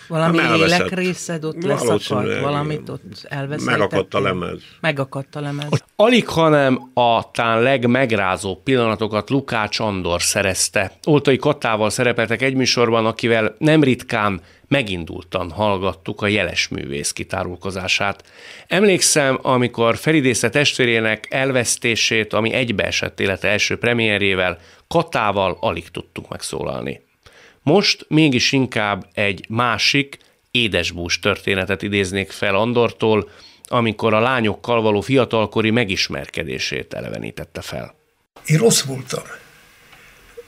[0.09, 0.77] Valami elveszett.
[0.77, 3.77] lélekrészed ott leszakadt, valamit ott elvesztettél.
[3.77, 4.59] Megakadt a lemez.
[4.81, 5.67] Megakadt a lemez.
[5.95, 10.91] Alig, hanem a talán legmegrázóbb pillanatokat Lukács Andor szerezte.
[11.05, 18.23] Oltai Kattával szerepeltek egy műsorban, akivel nem ritkán megindultan hallgattuk a jeles művész kitárulkozását.
[18.67, 27.07] Emlékszem, amikor felidézte testvérének elvesztését, ami egybeesett élete első premierjével, Katával alig tudtuk megszólalni.
[27.63, 30.17] Most mégis inkább egy másik,
[30.51, 33.29] édesbús történetet idéznék fel Andortól,
[33.67, 37.95] amikor a lányokkal való fiatalkori megismerkedését elevenítette fel.
[38.45, 39.23] Én rossz voltam.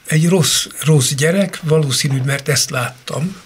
[0.07, 3.41] Egy rossz, rossz gyerek, valószínű, mert ezt láttam,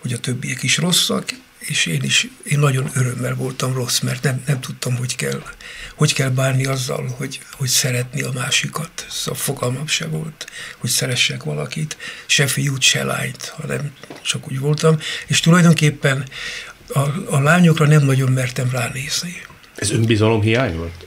[0.00, 1.24] hogy a többiek is rosszak,
[1.62, 5.42] és én is, én nagyon örömmel voltam rossz, mert nem, nem tudtam, hogy kell,
[5.94, 9.06] hogy kell bánni azzal, hogy, hogy szeretni a másikat.
[9.10, 10.46] Szóval fogalmam se volt,
[10.78, 11.96] hogy szeressek valakit,
[12.26, 16.24] se fiút, se lányt, hanem csak úgy voltam, és tulajdonképpen
[16.88, 19.42] a, a lányokra nem nagyon mertem ránézni.
[19.74, 21.06] Ez önbizalom hiány volt?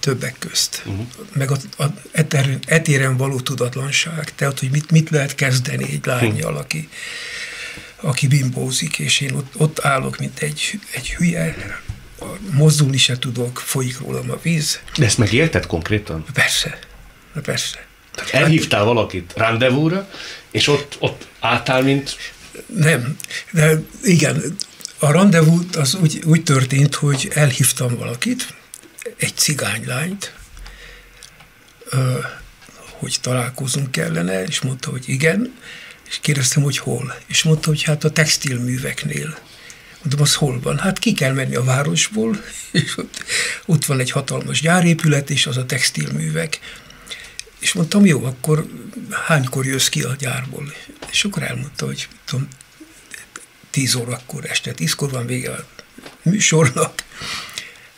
[0.00, 0.82] többek közt.
[0.86, 1.06] Uh-huh.
[1.32, 6.56] Meg a, a etéren, etéren való tudatlanság, tehát hogy mit, mit lehet kezdeni egy lányjal,
[6.56, 6.88] aki,
[8.00, 11.54] aki bimbózik, és én ott, ott állok, mint egy, egy hülye,
[12.50, 14.80] mozdulni se tudok, folyik rólam a víz.
[14.96, 16.24] De ezt megélted konkrétan?
[16.32, 16.78] Persze,
[17.42, 17.86] persze.
[18.14, 20.10] Tehát elhívtál valakit rendezvúra,
[20.50, 22.16] és ott, ott álltál, mint...
[22.66, 23.16] Nem,
[23.50, 24.56] de igen,
[24.98, 28.54] a rendezvú az úgy, úgy történt, hogy elhívtam valakit,
[29.16, 30.34] egy cigánylányt,
[32.98, 35.54] hogy találkozunk kellene, és mondta, hogy igen,
[36.08, 37.14] és kérdeztem, hogy hol.
[37.26, 39.38] És mondta, hogy hát a textilműveknél.
[40.02, 40.78] Mondom, az hol van?
[40.78, 43.24] Hát ki kell menni a városból, és ott,
[43.66, 46.58] ott van egy hatalmas gyárépület, és az a textilművek.
[47.58, 48.66] És mondtam, jó, akkor
[49.26, 50.72] hánykor jössz ki a gyárból?
[51.10, 52.48] És akkor elmondta, hogy tudom,
[53.70, 55.64] 10 órakor, este 10-kor van vége a
[56.22, 57.04] műsornak,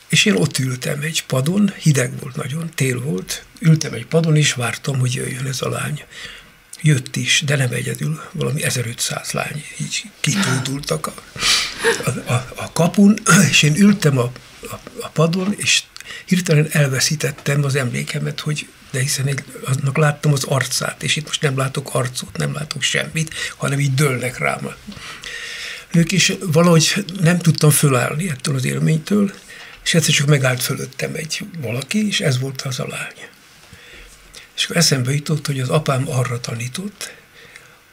[0.09, 4.53] és én ott ültem egy padon, hideg volt nagyon, tél volt, ültem egy padon, és
[4.53, 6.05] vártam, hogy jöjjön ez a lány.
[6.83, 11.15] Jött is, de nem egyedül, valami 1500 lány, így kitódultak a,
[12.27, 13.19] a, a, kapun,
[13.51, 15.83] és én ültem a, a, a padon, és
[16.25, 21.43] hirtelen elveszítettem az emlékemet, hogy de hiszen én annak láttam az arcát, és itt most
[21.43, 24.71] nem látok arcot, nem látok semmit, hanem így dőlnek rám.
[25.93, 29.33] Ők is valahogy nem tudtam fölállni ettől az élménytől,
[29.85, 33.30] és egyszer csak megállt fölöttem egy valaki, és ez volt az a lány.
[34.61, 37.15] És akkor eszembe jutott, hogy az apám arra tanított,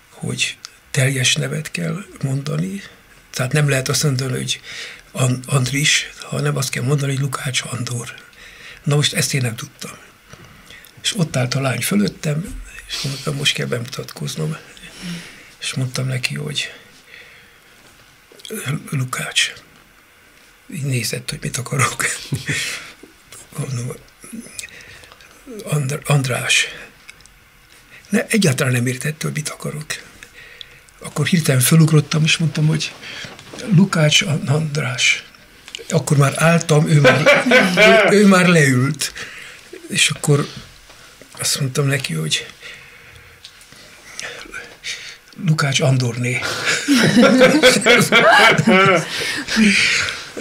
[0.10, 0.58] hogy
[0.92, 2.82] teljes nevet kell mondani,
[3.30, 4.62] tehát nem lehet azt mondani, hogy
[5.46, 8.14] Andris, hanem azt kell mondani, hogy Lukács Andor.
[8.84, 9.92] Na most ezt én nem tudtam.
[11.02, 14.58] És ott állt a lány fölöttem, és mondtam, most kell bemutatkoznom.
[15.60, 16.74] És mondtam neki, hogy
[18.90, 19.54] Lukács,
[20.74, 22.06] így nézett, hogy mit akarok.
[23.58, 23.96] Mondom,
[26.06, 26.68] András.
[28.10, 29.86] Ne, egyáltalán nem értette, hogy mit akarok.
[31.00, 32.94] Akkor hirtelen fölugrottam, és mondtam, hogy
[33.76, 35.24] Lukács András.
[35.90, 37.46] Akkor már álltam, ő már,
[38.12, 39.14] ő, ő már leült.
[39.90, 40.48] És akkor
[41.40, 42.48] azt mondtam neki, hogy
[45.46, 46.40] Lukács Andorné.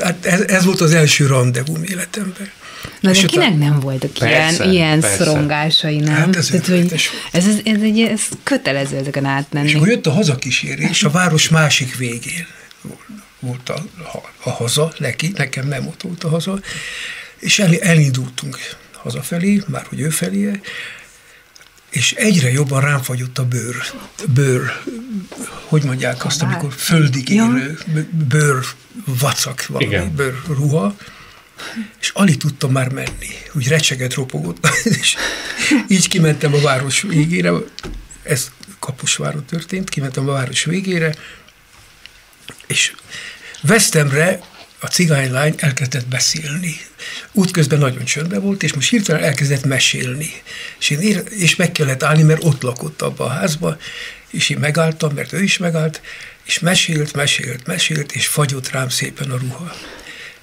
[0.03, 2.51] hát ez, ez volt az első rendezvú életemben.
[3.01, 5.25] Na de kinek utána- nem voltak Persze, ilyen, ilyen persze.
[5.25, 6.15] szorongásai, nem?
[6.15, 9.69] Hát ez Tehát, hogy ez, ez, ez, egy, ez kötelező ezeken átmenni.
[9.69, 12.47] És akkor jött a hazakísérés, a város másik végén
[13.41, 16.61] volt a, a, a haza, neki, nekem nem ott volt a haza,
[17.39, 18.59] és el, elindultunk
[18.93, 20.61] hazafelé, már hogy ő felé,
[21.91, 23.77] és egyre jobban rám fagyott a bőr,
[24.35, 24.63] bőr,
[25.65, 27.79] hogy mondják azt, amikor földig érő,
[28.29, 28.65] bőr
[29.05, 30.97] vacak valami, bőr ruha,
[32.01, 34.69] és alig tudtam már menni, úgy recseget ropogott,
[35.01, 35.17] és
[35.89, 37.53] így kimentem a város végére,
[38.23, 41.15] ez Kapusváron történt, kimentem a város végére,
[42.67, 42.93] és
[43.61, 44.41] Vesztemre
[44.81, 46.77] a cigánylány elkezdett beszélni.
[47.33, 50.31] Útközben nagyon csöndben volt, és most hirtelen elkezdett mesélni.
[50.79, 53.77] És, én ér- és meg kellett állni, mert ott lakott abba a házba,
[54.31, 56.01] És én megálltam, mert ő is megállt,
[56.45, 59.75] és mesélt, mesélt, mesélt, és fagyott rám szépen a ruha.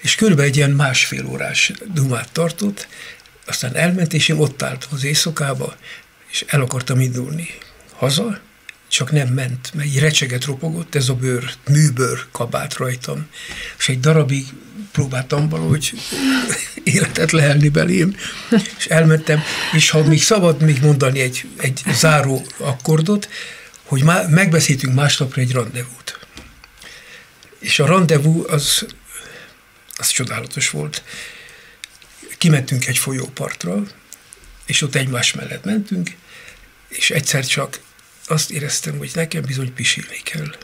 [0.04, 2.88] És körülbelül egy ilyen másfél órás dumát tartott,
[3.46, 5.76] aztán elment, és én ott álltam az éjszakába,
[6.32, 7.48] és el akartam indulni
[7.94, 8.40] haza,
[8.88, 13.28] csak nem ment, mert így recseget ropogott ez a bőr, műbőr kabát rajtam.
[13.78, 14.46] És egy darabig
[14.92, 15.94] próbáltam valahogy
[16.84, 18.16] életet lehelni belém,
[18.78, 23.30] és elmentem, és ha még szabad még mondani egy, egy záró akkordot,
[23.84, 26.20] hogy má, megbeszéltünk másnapra egy rendezvút.
[27.60, 28.86] És a rendezvú az,
[29.96, 31.04] az csodálatos volt.
[32.38, 33.84] Kimentünk egy folyópartra,
[34.66, 36.10] és ott egymás mellett mentünk,
[36.88, 37.80] és egyszer csak
[38.26, 40.56] azt éreztem, hogy nekem bizony pisilni kell.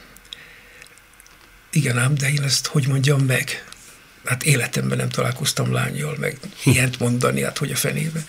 [1.72, 3.64] Igen ám, de én ezt hogy mondjam meg?
[4.26, 8.26] Hát életemben nem találkoztam lányjal, meg ilyent mondani, hát hogy a fenébe.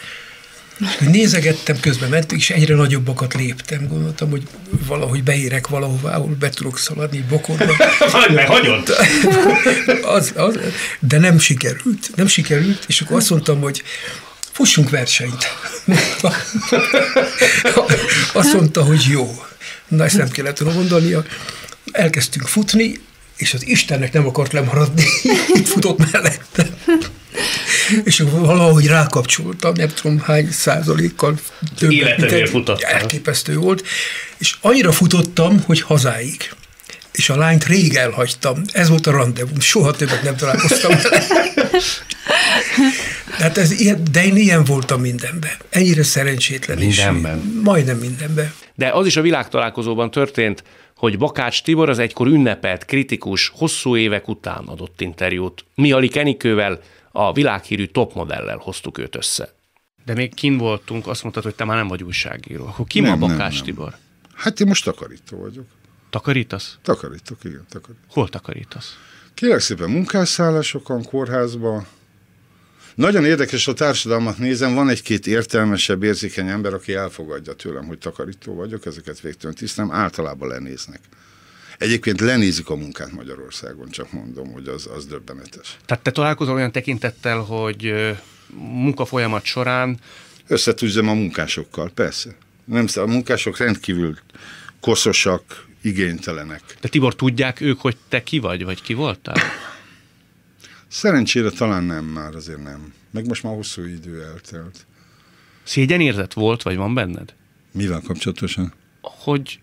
[1.01, 3.87] Nézegettem, közben mentünk, és egyre nagyobbakat léptem.
[3.89, 4.43] Gondoltam, hogy
[4.87, 7.77] valahogy beérek valahová, ahol be tudok szaladni bokorba.
[8.35, 8.89] Meghagyott?
[10.03, 10.59] az, az,
[10.99, 12.11] de nem sikerült.
[12.15, 13.83] Nem sikerült, és akkor azt mondtam, hogy
[14.53, 15.47] fussunk versenyt.
[18.33, 19.45] Azt mondta, hogy jó.
[19.89, 21.25] Na, ezt nem kellett volna mondania.
[21.93, 23.01] Elkezdtünk futni,
[23.37, 25.05] és az Istennek nem akart lemaradni,
[25.59, 26.67] itt futott mellette.
[28.05, 31.35] És valahogy rákapcsoltam, nem tudom hány százalékkal
[31.79, 31.97] többet.
[31.97, 32.93] Életedért futottál.
[32.93, 33.87] Elképesztő volt.
[34.39, 36.51] És annyira futottam, hogy hazáig.
[37.13, 38.63] És a lányt rég elhagytam.
[38.73, 39.61] Ez volt a rendezvú.
[39.61, 41.27] Soha többet nem találkoztam vele.
[43.31, 45.51] Hát ez ilyen, de én ilyen voltam mindenben.
[45.71, 47.37] Ennyire szerencsétlen Mindenben.
[47.37, 47.63] is.
[47.63, 48.53] Majdnem mindenben.
[48.75, 50.65] De az is a világtalálkozóban történt,
[50.97, 55.65] hogy Bakács Tibor az egykor ünnepelt, kritikus, hosszú évek után adott interjút.
[55.75, 56.81] Mi Kenikővel,
[57.13, 59.55] a világhírű topmodellel hoztuk őt össze.
[60.05, 62.67] De még kin voltunk, azt mondtad, hogy te már nem vagy újságíró.
[62.67, 63.65] Akkor ki Nem, ma nem, Bakács nem.
[63.65, 63.97] Tibor?
[64.35, 65.67] Hát én most takarító vagyok.
[66.11, 66.79] Takarítasz?
[66.83, 68.05] Takarítok, igen, takarítok.
[68.09, 68.97] Hol takarítasz?
[69.35, 71.87] Kérlek szépen munkásszállásokon, kórházba.
[72.95, 78.55] Nagyon érdekes a társadalmat nézem, van egy-két értelmesebb, érzékeny ember, aki elfogadja tőlem, hogy takarító
[78.55, 81.01] vagyok, ezeket végtelen tisztem, általában lenéznek.
[81.81, 85.77] Egyébként lenézik a munkát Magyarországon, csak mondom, hogy az, az döbbenetes.
[85.87, 87.93] Tehát te találkozol olyan tekintettel, hogy
[88.57, 89.99] munkafolyamat során
[90.51, 92.37] Összetűzzem a munkásokkal, persze.
[92.65, 94.19] Nem, a munkások rendkívül
[94.81, 96.63] koszosak, igénytelenek.
[96.81, 99.37] De Tibor, tudják ők, hogy te ki vagy, vagy ki voltál?
[100.89, 102.93] Szerencsére talán nem már, azért nem.
[103.11, 104.87] Meg most már hosszú idő eltelt.
[105.63, 107.35] Szégyenérzet volt, vagy van benned?
[107.73, 108.73] Mivel kapcsolatosan?
[109.01, 109.61] Hogy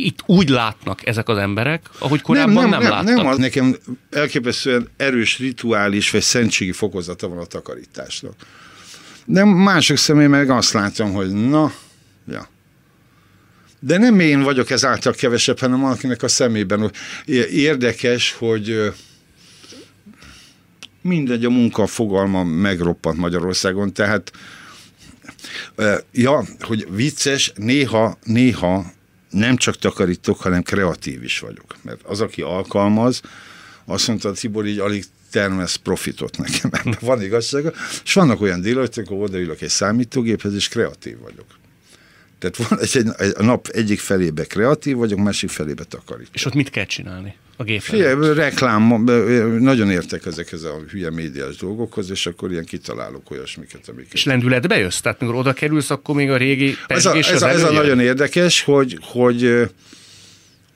[0.00, 3.16] itt úgy látnak ezek az emberek, ahogy korábban nem, nem, nem, láttak.
[3.16, 3.76] Nem, az nekem
[4.10, 8.34] elképesztően erős rituális vagy szentségi fokozata van a takarításnak.
[9.24, 11.72] De mások személy meg azt látom, hogy na,
[12.28, 12.48] ja.
[13.80, 16.92] De nem én vagyok ezáltal kevesebb, hanem valakinek a szemében.
[17.50, 18.92] Érdekes, hogy
[21.02, 24.32] mindegy, a munka fogalma megroppant Magyarországon, tehát
[26.12, 28.96] ja, hogy vicces, néha, néha
[29.30, 31.76] nem csak takarítok, hanem kreatív is vagyok.
[31.82, 33.20] Mert az, aki alkalmaz,
[33.84, 37.72] azt mondta, Tibor így alig termesz profitot nekem, ebben van igazsága.
[38.04, 41.57] És vannak olyan délelőttök, ahol odaülök egy számítógéphez, és kreatív vagyok.
[42.38, 46.28] Tehát van egy, egy, a nap egyik felébe kreatív vagyok, másik felébe takarít.
[46.32, 47.36] És ott mit kell csinálni?
[47.60, 49.04] A gép Figyelj, reklám,
[49.58, 54.12] nagyon értek ezekhez a hülye médiás dolgokhoz, és akkor ilyen kitalálok olyasmiket, amiket.
[54.12, 55.00] És lendületbe jössz?
[55.00, 58.00] Tehát mikor oda kerülsz, akkor még a régi Ez a, ez, a, ez a nagyon
[58.00, 59.68] érdekes, hogy, hogy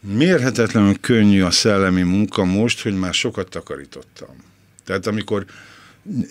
[0.01, 4.37] mérhetetlenül könnyű a szellemi munka most, hogy már sokat takarítottam.
[4.85, 5.45] Tehát amikor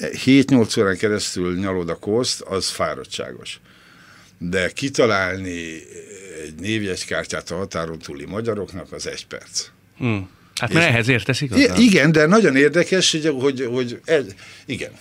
[0.01, 3.59] 7-8 órán keresztül nyalod a koszt, az fáradtságos.
[4.49, 5.83] De kitalálni
[6.43, 9.67] egy névjegykártyát a határon túli magyaroknak, az egy perc.
[9.97, 10.29] Hmm.
[10.55, 11.79] Hát mert És- ehhez értesz igazán?
[11.79, 14.25] Igen, de nagyon érdekes, hogy, hogy, hogy ez,
[14.65, 14.91] igen.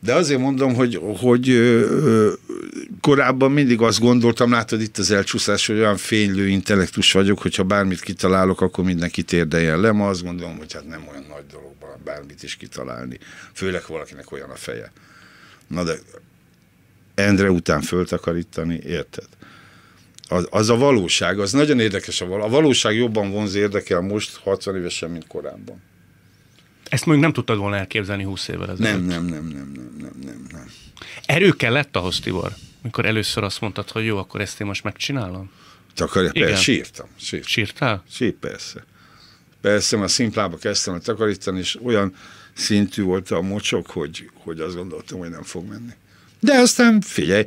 [0.00, 2.32] De azért mondom, hogy, hogy ö,
[3.00, 8.00] korábban mindig azt gondoltam, látod itt az elcsúszás, hogy olyan fénylő intellektus vagyok, hogyha bármit
[8.00, 9.92] kitalálok, akkor mindenki térdeljen le.
[9.92, 11.72] Ma azt gondolom, hogy hát nem olyan nagy dolog
[12.04, 13.18] bármit is kitalálni.
[13.52, 14.92] Főleg valakinek olyan a feje.
[15.66, 15.94] Na de
[17.22, 19.26] Endre után föltakarítani, érted?
[20.28, 22.20] Az, az a valóság, az nagyon érdekes.
[22.20, 25.82] A, val- a valóság jobban vonz érdekel most 60 évesen, mint korábban.
[26.88, 28.92] Ezt mondjuk nem tudtad volna elképzelni 20 évvel ezelőtt.
[28.92, 30.70] Nem, nem, nem, nem, nem, nem, nem, nem.
[31.24, 32.52] Erő kellett ahhoz, Tibor?
[32.82, 35.50] Mikor először azt mondtad, hogy jó, akkor ezt én most megcsinálom?
[35.94, 36.48] Takarja, Igen.
[36.48, 37.06] persze, sírtam.
[37.16, 37.48] sírtam.
[37.48, 38.02] Sírtál?
[38.10, 38.84] Sír, persze.
[39.60, 42.14] Persze, mert szimplába kezdtem el takarítani, és olyan
[42.52, 45.92] szintű volt a mocsok, hogy, hogy azt gondoltam, hogy nem fog menni.
[46.42, 47.44] De aztán figyelj,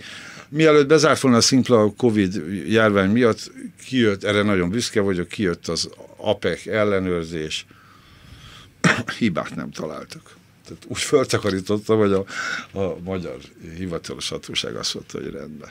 [0.50, 3.52] mielőtt bezárt volna a szimpla a Covid járvány miatt,
[3.86, 7.66] kijött, erre nagyon büszke vagyok, kijött az APEC ellenőrzés,
[9.20, 10.36] hibát nem találtak.
[10.68, 12.26] Tehát úgy föltakarítottam, hogy a,
[12.80, 13.38] a magyar
[13.78, 15.70] hivatalos hatóság azt mondta, hogy rendben.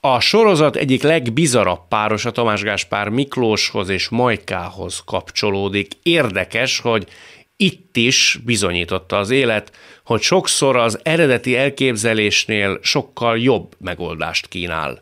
[0.00, 5.92] A sorozat egyik legbizarabb páros a Tamás Gáspár Miklóshoz és Majkához kapcsolódik.
[6.02, 7.08] Érdekes, hogy
[7.56, 9.72] itt is bizonyította az élet,
[10.04, 14.98] hogy sokszor az eredeti elképzelésnél sokkal jobb megoldást kínál.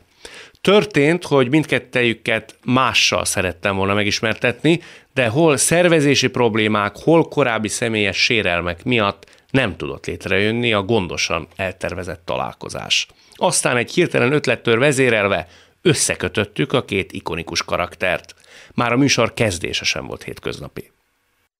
[0.60, 4.80] Történt, hogy mindkettejüket mással szerettem volna megismertetni,
[5.14, 12.22] de hol szervezési problémák, hol korábbi személyes sérelmek miatt nem tudott létrejönni a gondosan eltervezett
[12.24, 13.06] találkozás.
[13.34, 15.48] Aztán egy hirtelen ötlettől vezérelve
[15.82, 18.34] összekötöttük a két ikonikus karaktert.
[18.74, 20.90] Már a műsor kezdése sem volt hétköznapi.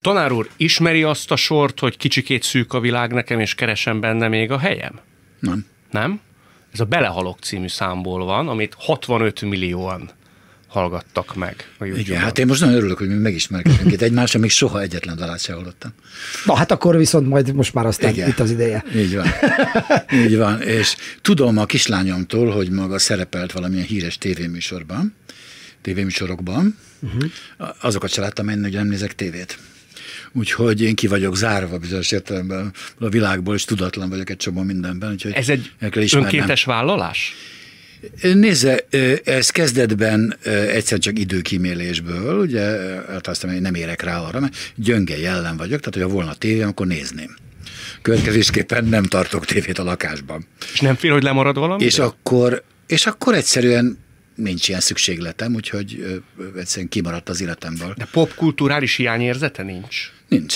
[0.02, 4.28] Tanár úr, ismeri azt a sort, hogy kicsikét szűk a világ nekem, és keresem benne
[4.28, 5.00] még a helyem?
[5.38, 5.66] Nem.
[5.90, 6.20] Nem?
[6.72, 10.10] Ez a Belehalok című számból van, amit 65 millióan
[10.68, 14.50] hallgattak meg a Igen, hát én most nagyon örülök, hogy mi megismerkedünk itt egymásra, még
[14.50, 15.90] soha egyetlen dalát sem hallottam.
[16.44, 18.28] Na hát akkor viszont majd most már aztán Igen.
[18.28, 18.84] itt az ideje.
[18.94, 19.26] Így van.
[20.24, 20.62] Így van.
[20.62, 25.14] És tudom a kislányomtól, hogy maga szerepelt valamilyen híres tévéműsorban,
[25.82, 26.78] tévéműsorokban.
[27.00, 27.30] Uh-huh.
[27.80, 29.58] Azokat se láttam én, hogy nem nézek tévét.
[30.32, 35.12] Úgyhogy én ki vagyok zárva bizonyos értelemben a világból, és tudatlan vagyok egy csomó mindenben.
[35.12, 35.72] Úgyhogy Ez egy
[36.12, 37.34] önkéntes vállalás?
[38.22, 38.86] Nézze,
[39.24, 40.36] ez kezdetben
[40.72, 42.60] egyszer csak időkímélésből, ugye,
[43.08, 46.86] hát aztán nem érek rá arra, mert gyönge jellem vagyok, tehát hogyha volna tévém, akkor
[46.86, 47.36] nézném.
[48.02, 50.46] Következésképpen nem tartok tévét a lakásban.
[50.72, 51.84] És nem fél, hogy lemarad valami?
[51.84, 53.98] És akkor, és akkor egyszerűen
[54.42, 56.20] nincs ilyen szükségletem, úgyhogy
[56.56, 57.94] egyszerűen kimaradt az életemből.
[57.96, 60.12] De popkulturális hiányérzete nincs?
[60.28, 60.54] Nincs.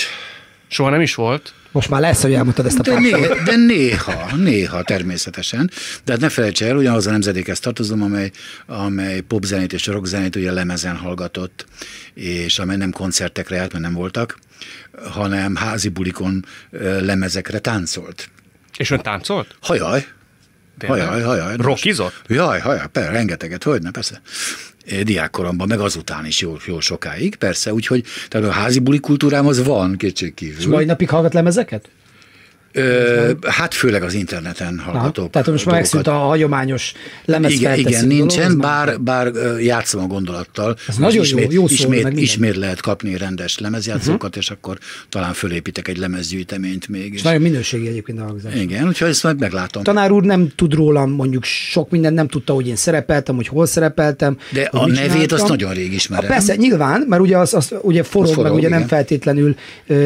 [0.68, 1.55] Soha nem is volt?
[1.72, 3.11] Most már lesz, hogy elmondtad ezt a de, né,
[3.45, 5.70] de néha, néha természetesen.
[6.05, 8.30] De hát ne felejts el, ugyanaz a nemzedékhez tartozom, amely,
[8.66, 11.66] amely popzenét és rockzenét ugye lemezen hallgatott,
[12.14, 14.39] és amely nem koncertekre járt, mert nem voltak,
[15.11, 16.45] hanem házi bulikon
[17.01, 18.28] lemezekre táncolt.
[18.76, 19.57] És ön táncolt?
[19.61, 20.07] Hajaj.
[20.87, 21.57] Hajaj, hajaj.
[21.57, 22.22] Rockizott?
[22.29, 24.20] Jaj, hajaj, persze, rengeteget, hogy ne, persze
[25.03, 29.64] diákkoromban, meg azután is jó, jó sokáig, persze, úgyhogy tehát a házi buli kultúrám az
[29.64, 30.59] van, kétségkívül.
[30.59, 31.89] És mai napig hallgat lemezeket?
[32.77, 35.24] Ö, hát főleg az interneten hallgatok.
[35.24, 36.93] Na, tehát most már megszűnt a hagyományos
[37.24, 40.77] lemez Igen, igen nincsen, dolog, bár, bár játszom a gondolattal.
[40.89, 44.43] Ez nagyon ismét, jó, jó szól, ismét, ismét lehet kapni rendes lemezjátszókat, uh-huh.
[44.43, 47.12] és akkor talán fölépítek egy lemezgyűjteményt még.
[47.12, 48.61] És, és nagyon minőségi egyébként a hallgatás.
[48.61, 49.83] Igen, úgyhogy ezt majd meglátom.
[49.83, 53.66] Tanár úr nem tud rólam mondjuk sok minden, nem tudta, hogy én szerepeltem, hogy hol
[53.66, 54.39] szerepeltem.
[54.53, 56.24] De a nevét azt nagyon rég ismerem.
[56.24, 58.79] A, persze, nyilván, mert ugye az, az ugye forog, az forog meg ugye igen.
[58.79, 59.55] nem feltétlenül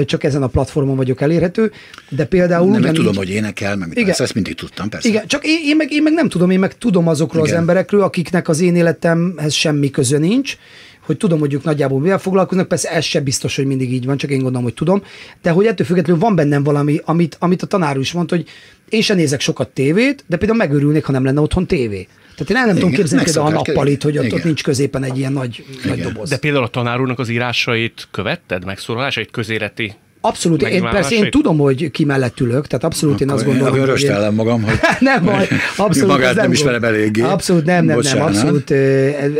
[0.05, 1.73] csak ezen a platformon vagyok elérhető,
[2.09, 2.60] de például...
[2.65, 4.05] Nem, tudom, hogy énekel, meg Igen.
[4.05, 5.09] Persze, ezt mindig tudtam, persze.
[5.09, 7.55] Igen, csak én, én, meg, én meg nem tudom, én meg tudom azokról Igen.
[7.55, 10.57] az emberekről, akiknek az én életemhez semmi köze nincs,
[11.01, 14.17] hogy tudom, hogy ők nagyjából mivel foglalkoznak, persze ez sem biztos, hogy mindig így van,
[14.17, 15.03] csak én gondolom, hogy tudom,
[15.43, 18.49] de hogy ettől függetlenül van bennem valami, amit, amit a tanár is mondta, hogy
[18.89, 22.07] én sem nézek sokat tévét, de például megörülnék, ha nem lenne otthon tévé.
[22.35, 25.05] Tehát én el nem Igen, tudom képzelni például a nappalit, hogy ott, ott nincs középen
[25.05, 26.29] egy ilyen nagy, nagy doboz.
[26.29, 31.59] De például a tanár úrnak az írásait követted, megszólalásait, közéleti Abszolút, én persze én tudom,
[31.59, 33.73] hogy ki mellett ülök, tehát abszolút akkor én azt gondolom.
[33.73, 37.21] Akkor röstellem magam, hogy nem baj, abszolút magát nem, nem ismerem eléggé.
[37.21, 38.71] Abszolút nem, nem, nem, abszolút,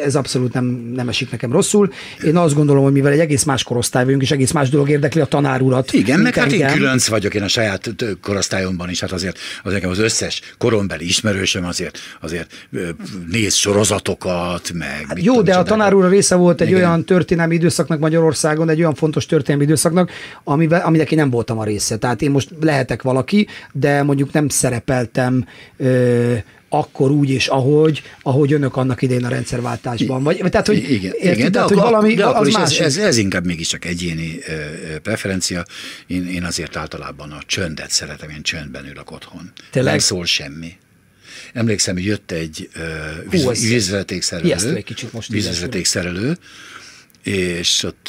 [0.05, 0.65] ez abszolút nem,
[0.95, 1.93] nem esik nekem rosszul.
[2.25, 5.21] Én azt gondolom, hogy mivel egy egész más korosztály vagyunk, és egész más dolog érdekli
[5.21, 5.93] a tanár urat.
[5.93, 9.91] Igen, meg hát én különc vagyok én a saját korosztályomban is, hát azért, az nekem
[9.91, 12.69] az összes korombeli ismerősöm azért, azért
[13.31, 15.05] néz sorozatokat, meg.
[15.09, 16.81] Hát jó, de a tanár úr része volt egy Igen.
[16.81, 20.11] olyan történelmi időszaknak Magyarországon, egy olyan fontos történelmi időszaknak,
[20.45, 21.97] ami amivel, aminek én nem voltam a része.
[21.97, 25.47] Tehát én most lehetek valaki, de mondjuk nem szerepeltem
[25.77, 26.35] ö,
[26.69, 30.23] akkor úgy és ahogy, ahogy önök annak idején a rendszerváltásban.
[30.23, 32.73] Vagy, tehát, hogy, igen, érti, igen, de, tehát, akkor, hogy valami, de akkor is ez,
[32.73, 35.65] ez, ez, inkább mégiscsak egyéni ö, preferencia.
[36.07, 39.53] Én, én azért általában a csöndet szeretem, én csöndben ülök otthon.
[39.71, 39.93] Tényleg?
[39.93, 40.77] Nem szól semmi.
[41.53, 46.37] Emlékszem, hogy jött egy uh, vízvezetékszerelő, egy kicsit most vízvezetékszerelő,
[47.23, 48.09] és ott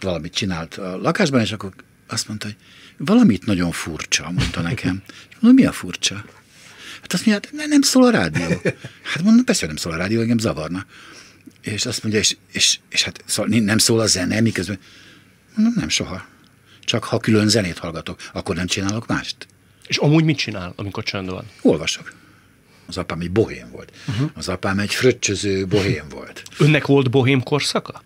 [0.00, 1.72] valamit csinált a lakásban, és akkor
[2.12, 2.56] azt mondta, hogy
[2.96, 5.02] valamit nagyon furcsa, mondta nekem.
[5.40, 6.24] Mondom, mi a furcsa?
[7.00, 8.46] Hát azt mondja, hát nem szól a rádió.
[9.02, 10.86] Hát mondom, persze, nem szól a rádió, engem zavarna.
[11.60, 14.78] És azt mondja, és, és, és hát szól, nem szól a zene, miközben
[15.54, 16.26] mondom, nem soha.
[16.84, 19.46] Csak ha külön zenét hallgatok, akkor nem csinálok mást.
[19.86, 21.44] És amúgy mit csinál, amikor csönd van?
[21.62, 22.12] Olvasok.
[22.86, 23.92] Az apám egy bohém volt.
[24.08, 24.30] Uh-huh.
[24.34, 26.42] Az apám egy fröccsöző bohém volt.
[26.58, 28.02] Önnek volt bohém korszaka?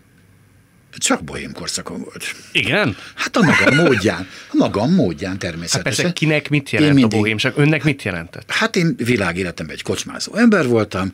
[0.97, 2.35] Csak bohém korszakon volt.
[2.53, 2.97] Igen?
[3.15, 4.29] Hát a magam módján.
[4.51, 5.85] A magam módján természetesen.
[5.85, 7.53] Hát persze kinek mit jelent Én mindig- a bohémság?
[7.57, 8.51] Önnek mit jelentett?
[8.51, 11.13] Hát én világéletemben egy kocsmázó ember voltam,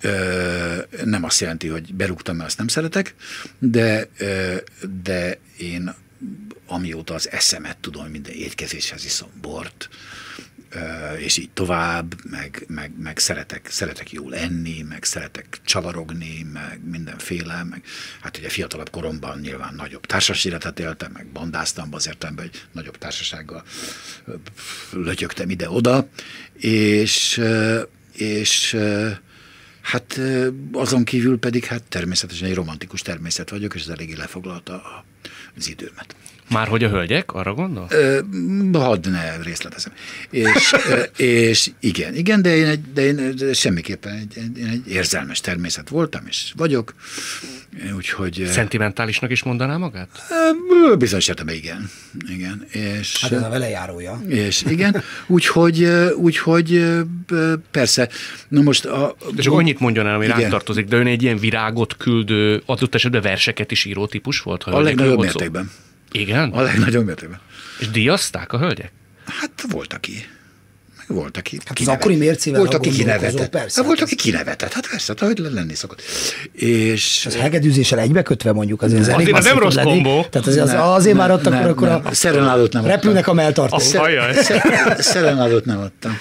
[0.00, 0.74] Ö,
[1.04, 3.14] nem azt jelenti, hogy berúgtam, mert azt nem szeretek,
[3.58, 4.54] de, ö,
[5.02, 5.94] de én
[6.66, 9.88] amióta az eszemet tudom, minden étkezéshez iszom bort,
[11.18, 17.64] és így tovább, meg, meg, meg szeretek, szeretek jól enni, meg szeretek csavarogni, meg mindenféle,
[17.64, 17.82] meg
[18.20, 22.98] hát ugye fiatalabb koromban nyilván nagyobb társas életet éltem, meg bandáztam az értelemben, hogy nagyobb
[22.98, 23.64] társasággal
[24.92, 26.08] lötyögtem ide-oda,
[26.58, 27.40] és,
[28.12, 28.76] és
[29.86, 30.20] Hát
[30.72, 35.04] azon kívül pedig hát természetesen egy romantikus természet vagyok, és ez eléggé lefoglalta
[35.56, 36.16] az időmet.
[36.50, 37.86] Már hogy a hölgyek, arra gondol?
[37.90, 38.20] Ö,
[38.72, 39.92] hadd ne részletezem.
[40.30, 40.74] És,
[41.16, 46.22] és igen, igen, de én, egy, de én semmiképpen egy, én egy érzelmes természet voltam,
[46.28, 46.94] és vagyok,
[47.96, 48.46] úgyhogy...
[48.46, 50.08] Szentimentálisnak is mondaná magát?
[50.98, 51.90] Bizonyos értelemben igen.
[52.28, 52.66] igen.
[52.70, 54.20] És, Hát ez a velejárója.
[54.28, 55.84] És igen, úgyhogy,
[56.16, 56.84] úgyhogy
[57.70, 58.08] persze,
[58.48, 59.16] na most a...
[59.34, 60.40] De csak annyit mondjon el, ami Igen.
[60.40, 64.62] rá tartozik, de ön egy ilyen virágot küldő, adott esetben verseket is író típus volt?
[64.62, 65.38] Ha A legnagyobb volt szó?
[66.12, 66.50] Igen?
[66.50, 67.40] A legnagyobb mértékben.
[67.78, 68.92] És díjazták a hölgyek?
[69.40, 70.26] Hát volt, aki.
[71.08, 73.48] Meg volt, aki Hát az akkori mércével, Volt, aki kinevetett.
[73.48, 74.72] persze, Hát volt, hát aki kinevetett.
[74.72, 76.02] Hát persze, hát ahogy lenni szokott.
[76.52, 77.24] És...
[77.26, 79.88] Az hegedűzéssel egybekötve mondjuk azért az Azért az nem rossz lenni.
[79.90, 80.24] kombó.
[80.30, 82.00] Tehát azért, az, Nem, azért már nem, ott akkor, nem, akkor nem.
[82.04, 83.78] a Szerenádót nem repülnek a melltartó.
[83.78, 86.18] Szer- Szerenádót nem adtam.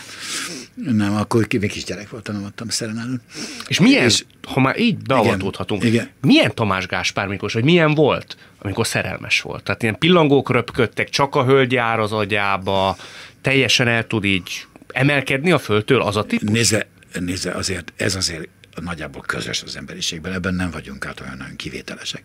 [0.76, 3.20] Nem, akkor még kisgyerek voltam, nem adtam szerenádót.
[3.68, 6.10] És milyen, és, ha már így beavatódhatunk, Igen, igen.
[6.22, 9.64] milyen Tamás Gáspár Miklós, vagy milyen volt, amikor szerelmes volt?
[9.64, 12.98] Tehát ilyen pillangók röpködtek, csak a hölgy jár az agyába,
[13.42, 16.50] teljesen el tud így emelkedni a földtől az a típus?
[16.50, 16.88] Nézze,
[17.20, 18.48] nézze, azért ez azért
[18.82, 22.24] nagyjából közös az emberiségben, ebben nem vagyunk át olyan nagyon kivételesek.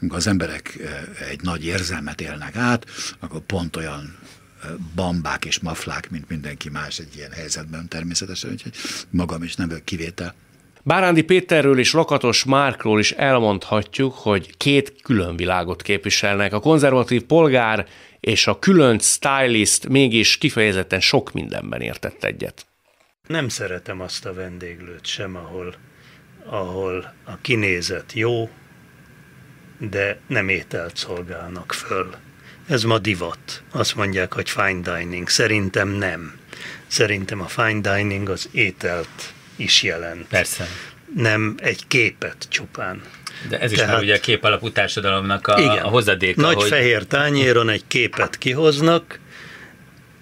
[0.00, 2.86] Amikor az emberek eh, egy nagy érzelmet élnek át,
[3.18, 4.17] akkor pont olyan
[4.94, 8.72] bambák és maflák, mint mindenki más egy ilyen helyzetben természetesen, úgyhogy
[9.10, 10.34] magam is nem vagyok kivétel.
[10.82, 16.52] Bárándi Péterről és Lakatos Márkról is elmondhatjuk, hogy két külön világot képviselnek.
[16.52, 17.86] A konzervatív polgár
[18.20, 22.66] és a különc stylist mégis kifejezetten sok mindenben értett egyet.
[23.26, 25.74] Nem szeretem azt a vendéglőt sem, ahol,
[26.46, 28.48] ahol a kinézet jó,
[29.78, 32.14] de nem ételt szolgálnak föl.
[32.68, 33.62] Ez ma divat.
[33.70, 35.28] Azt mondják, hogy fine dining.
[35.28, 36.38] Szerintem nem.
[36.86, 40.26] Szerintem a fine dining az ételt is jelent.
[40.26, 40.68] Persze.
[41.14, 43.02] Nem egy képet csupán.
[43.48, 45.84] De ez is már ugye a képalapú társadalomnak a, Igen.
[45.84, 46.40] a hozadéka.
[46.40, 46.68] Nagy hogy...
[46.68, 49.18] fehér tányéron egy képet kihoznak,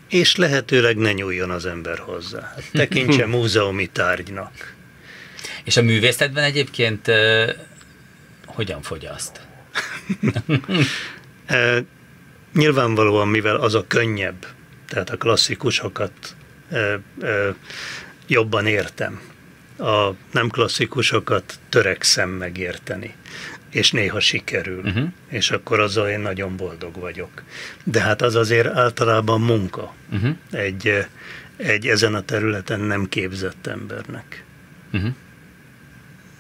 [0.09, 2.55] és lehetőleg ne nyúljon az ember hozzá.
[2.72, 4.74] Tekintse múzeumi tárgynak.
[5.64, 7.51] És a művészetben egyébként uh,
[8.47, 9.40] hogyan fogyaszt?
[12.57, 14.46] Nyilvánvalóan, mivel az a könnyebb,
[14.88, 16.12] tehát a klasszikusokat
[16.70, 17.54] e, e,
[18.26, 19.20] jobban értem,
[19.78, 23.14] a nem klasszikusokat törekszem megérteni,
[23.70, 25.09] és néha sikerül, Uh-huh.
[25.28, 27.42] és akkor azzal én nagyon boldog vagyok.
[27.84, 30.36] De hát az azért általában munka Uh-huh.
[30.50, 31.07] egy,
[31.57, 34.44] egy ezen a területen nem képzett embernek.
[34.92, 35.14] Uh-huh.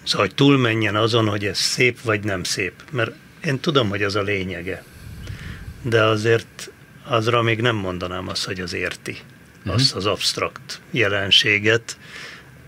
[0.02, 2.72] Szóval, hogy túlmenjen azon, hogy ez szép vagy nem szép.
[2.90, 3.12] Mert
[3.44, 4.84] én tudom, hogy az a lényege.
[5.88, 6.70] De azért
[7.04, 9.16] azra még nem mondanám azt, hogy az érti.
[9.64, 9.74] Mhm.
[9.74, 11.98] Azt az absztrakt jelenséget,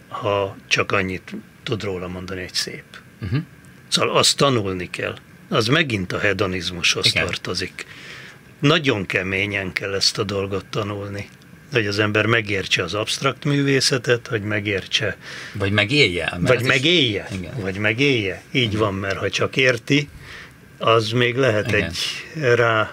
[0.09, 2.85] ha csak annyit tud róla mondani, hogy szép.
[3.23, 3.41] Uh-huh.
[3.89, 5.17] Szóval azt tanulni kell.
[5.49, 7.25] Az megint a hedonizmushoz Igen.
[7.25, 7.87] tartozik.
[8.61, 11.29] Nagyon keményen kell ezt a dolgot tanulni.
[11.73, 15.17] Hogy az ember megértse az absztrakt művészetet, hogy megértse
[15.53, 16.39] Vagy megélje.
[16.41, 17.29] vagy is- megélje.
[17.33, 17.53] Igen.
[17.61, 18.43] Vagy megélje.
[18.53, 20.09] Így van, mert ha csak érti,
[20.79, 21.83] az még lehet Igen.
[21.83, 21.99] egy
[22.55, 22.91] rá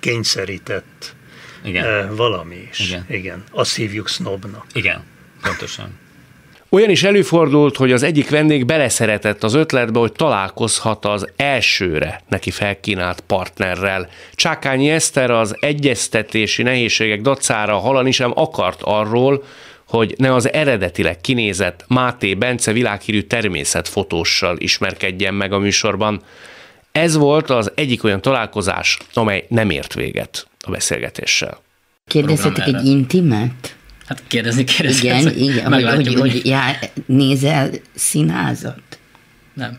[0.00, 1.14] kényszerített
[1.64, 2.16] Igen.
[2.16, 2.88] valami is.
[2.88, 3.06] Igen.
[3.08, 3.44] Igen.
[3.50, 4.66] Azt hívjuk snobnak.
[4.72, 5.02] Igen,
[5.42, 6.00] pontosan.
[6.74, 12.50] Olyan is előfordult, hogy az egyik vendég beleszeretett az ötletbe, hogy találkozhat az elsőre neki
[12.50, 14.08] felkínált partnerrel.
[14.34, 19.44] Csákányi Eszter az egyeztetési nehézségek dacára hallani sem akart arról,
[19.88, 26.22] hogy ne az eredetileg kinézett Máté Bence világhírű természetfotóssal ismerkedjen meg a műsorban.
[26.92, 31.60] Ez volt az egyik olyan találkozás, amely nem ért véget a beszélgetéssel.
[32.06, 33.76] Kérdezhetek egy intimet?
[34.06, 35.08] Hát kérdezni kérdezni.
[35.08, 38.98] Igen, igen, hogy, Meglátjuk, hogy, hogy já, nézel színházat?
[39.54, 39.78] Nem.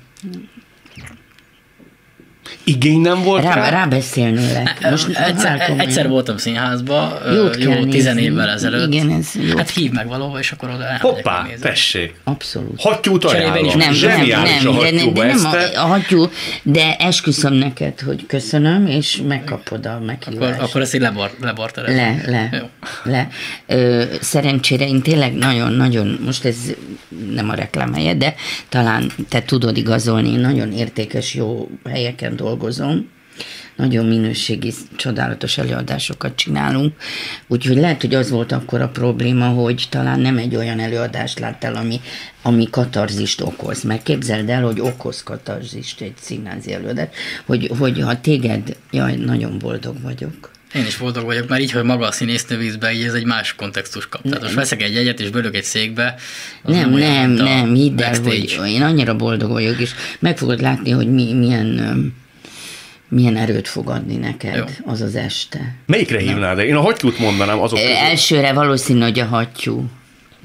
[2.64, 3.54] Igény nem volt rá?
[3.54, 3.70] rá?
[3.70, 4.90] Rábeszélnőlek.
[4.90, 8.22] Most egyszer, egyszer voltam színházba, Jót jó tizen nézni.
[8.32, 8.94] évvel ezelőtt.
[8.94, 9.58] Igen, ez jó.
[9.58, 12.16] Hát hív meg valahova, és akkor oda elmegyek Hoppá, tessék.
[12.24, 12.82] Abszolút.
[12.82, 13.66] Hattyút ajánlom.
[13.66, 16.30] is Nem, nem, nem, a de, de, hattyúba de nem a, a hattyú,
[16.64, 20.54] de esküszöm neked, hogy köszönöm, és megkapod a meghívást.
[20.54, 22.22] Akkor, akkor ezt így lebar, lebarterezem.
[22.26, 22.66] Le, le, Jó.
[23.12, 23.28] le.
[23.68, 26.56] Ö, szerencsére én tényleg nagyon-nagyon, most ez
[27.34, 28.36] nem a reklám helye, de
[28.70, 33.10] talán te tudod igazolni, nagyon értékes, jó helyeken dolgozom,
[33.76, 36.94] nagyon minőségi, csodálatos előadásokat csinálunk,
[37.48, 41.76] úgyhogy lehet, hogy az volt akkor a probléma, hogy talán nem egy olyan előadást láttál,
[41.76, 42.02] ami,
[42.42, 43.84] ami katarzist okoz.
[43.84, 47.08] Mert képzeld el, hogy okoz katarzist egy színházi előadás,
[47.46, 50.52] hogy, hogy ha téged, jaj, nagyon boldog vagyok.
[50.76, 53.56] Én is boldog vagyok, mert így, hogy maga a színésznő vízbe, így ez egy más
[53.56, 54.22] kontextus kap.
[54.22, 56.16] Tehát most veszek egy jegyet és bölök egy székbe.
[56.64, 61.12] Nem, nem, nem, hidd el, hogy én annyira boldog vagyok, és meg fogod látni, hogy
[61.12, 62.14] mi, milyen,
[63.14, 64.64] milyen erőt fog adni neked Jó.
[64.86, 65.76] az az este.
[65.86, 66.60] Melyikre hívnád?
[66.60, 67.94] Én a hattyút mondanám azok közül.
[67.96, 69.90] Elsőre valószínű, hogy a hattyú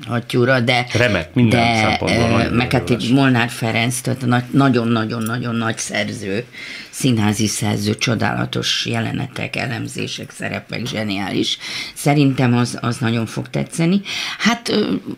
[0.06, 5.54] hattyúra, de, Remek, minden de szempontból nagyon meg hát egy Molnár Ferenc, tehát nagy- nagyon-nagyon-nagyon
[5.54, 6.44] nagy szerző,
[6.90, 11.58] színházi szerző, csodálatos jelenetek, elemzések, szerepek, zseniális.
[11.94, 14.00] Szerintem az, az nagyon fog tetszeni.
[14.38, 14.72] Hát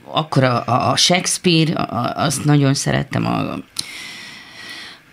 [0.05, 3.59] akkor a, a a Shakespeare, a- azt nagyon szerettem, a,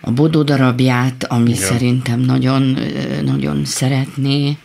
[0.08, 1.62] a Bodó darabját, ami Igen.
[1.62, 2.78] szerintem nagyon,
[3.26, 4.58] nagyon szeretné.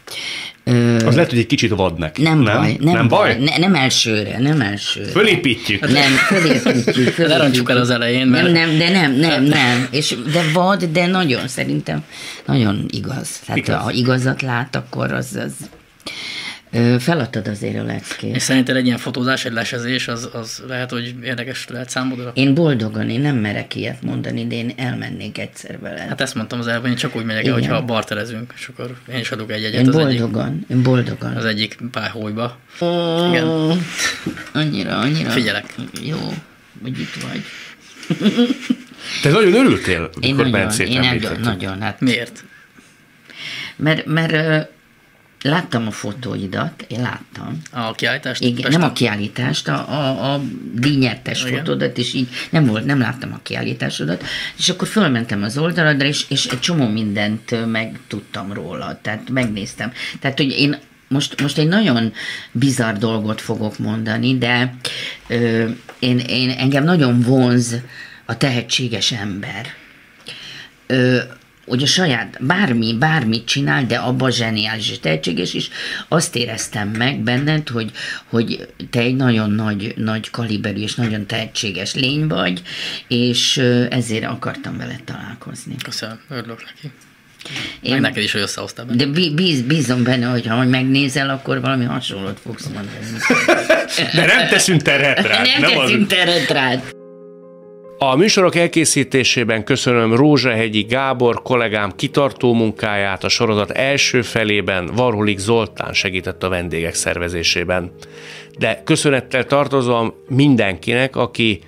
[0.64, 2.22] Ö, Az lehet, hogy egy kicsit vad neki.
[2.22, 3.38] nem, nem baj, nem, nem baj?
[3.38, 5.10] Ne, nem elsőre, nem elsőre.
[5.10, 5.80] Fölépítjük.
[5.92, 6.84] Nem, fölépítjük.
[6.94, 7.16] fölépítjük.
[7.28, 9.88] Lerontsuk el az elején, mert- Nem, nem, de nem, nem, nem.
[9.90, 12.04] És, de vad, de nagyon, szerintem
[12.46, 13.28] nagyon igaz.
[13.46, 13.82] Tehát Igaz.
[13.82, 15.52] ha igazat lát, akkor az, az
[16.98, 18.34] feladtad azért a leckét.
[18.34, 22.30] És szerinted egy ilyen fotózás, egy lesezés, az, az lehet, hogy érdekes lehet számodra?
[22.34, 26.00] Én boldogan, én nem merek ilyet mondani, de én elmennék egyszer vele.
[26.00, 27.68] Hát ezt mondtam az előbb, én csak úgy megyek el, Igen.
[27.68, 31.36] hogyha barterezünk, és akkor én is adok egy jegyet Én boldogan, egyik, én boldogan.
[31.36, 32.58] az egyik pályhójba.
[33.28, 33.46] Igen.
[34.52, 35.30] Annyira, annyira.
[35.30, 35.74] Figyelek.
[36.02, 36.18] Jó,
[36.82, 37.42] hogy itt vagy.
[39.22, 42.44] Te nagyon örültél, Én mikor nagyon, Bencét én nagyon, nagyon, hát Miért?
[43.76, 44.68] Mert, mert
[45.42, 47.62] láttam a fotóidat, én láttam.
[47.70, 48.42] A kiállítást?
[48.42, 48.80] Igen, Pesten?
[48.80, 50.42] nem a kiállítást, a, a, a
[50.74, 54.24] díjnyertes fotódat, és így nem volt, nem láttam a kiállításodat,
[54.56, 59.92] és akkor fölmentem az oldaladra, és, és egy csomó mindent megtudtam róla, tehát megnéztem.
[60.20, 60.78] Tehát, hogy én
[61.08, 62.12] most, most egy nagyon
[62.52, 64.74] bizarr dolgot fogok mondani, de
[65.26, 65.68] ö,
[65.98, 67.76] én, én engem nagyon vonz
[68.24, 69.66] a tehetséges ember
[70.86, 71.18] ö,
[71.66, 75.68] hogy a saját, bármi, bármit csinál, de abban zseniális és tehetséges, és
[76.08, 77.90] azt éreztem meg benned, hogy,
[78.26, 82.62] hogy te egy nagyon nagy, nagy kaliberű és nagyon tehetséges lény vagy,
[83.08, 83.56] és
[83.90, 85.74] ezért akartam vele találkozni.
[85.84, 86.94] Köszönöm, örülök neki.
[87.80, 89.04] Én- Meg neked is, hogy összehoztál benne.
[89.04, 92.88] De bí- bíz, bízom benne, hogy ha megnézel, akkor valami hasonlót fogsz mondani.
[94.14, 95.46] De nem teszünk terhet rád.
[95.46, 96.82] Nem, nem az- teszünk teret rád.
[98.04, 105.92] A műsorok elkészítésében köszönöm Rózsahegyi Gábor kollégám kitartó munkáját, a sorozat első felében Varholik Zoltán
[105.92, 107.92] segített a vendégek szervezésében.
[108.58, 111.60] De köszönettel tartozom mindenkinek, aki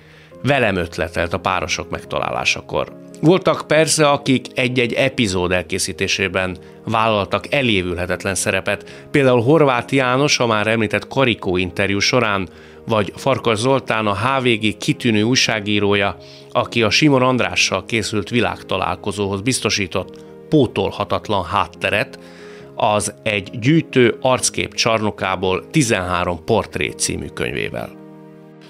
[0.43, 2.91] velem ötletelt a párosok megtalálásakor.
[3.21, 11.07] Voltak persze, akik egy-egy epizód elkészítésében vállaltak elévülhetetlen szerepet, például Horváth János a már említett
[11.07, 12.49] Karikó interjú során,
[12.87, 16.17] vagy Farkas Zoltán a HVG kitűnő újságírója,
[16.51, 22.19] aki a Simon Andrással készült világtalálkozóhoz biztosított pótolhatatlan hátteret,
[22.75, 28.03] az egy gyűjtő arckép csarnokából 13 portré című könyvével.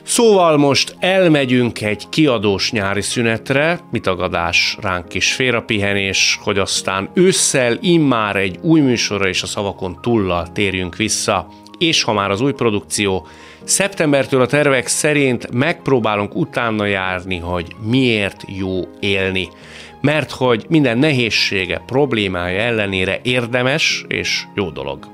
[0.04, 8.36] Szóval most elmegyünk egy kiadós nyári szünetre, mitagadás ránk is félrapihenés, hogy aztán ősszel immár
[8.36, 11.48] egy új műsorra és a szavakon tullal térjünk vissza,
[11.78, 13.28] és ha már az új produkció,
[13.64, 19.50] szeptembertől a tervek szerint megpróbálunk utána járni, hogy miért jó élni.
[20.02, 25.14] Mert hogy minden nehézsége, problémája ellenére érdemes és jó dolog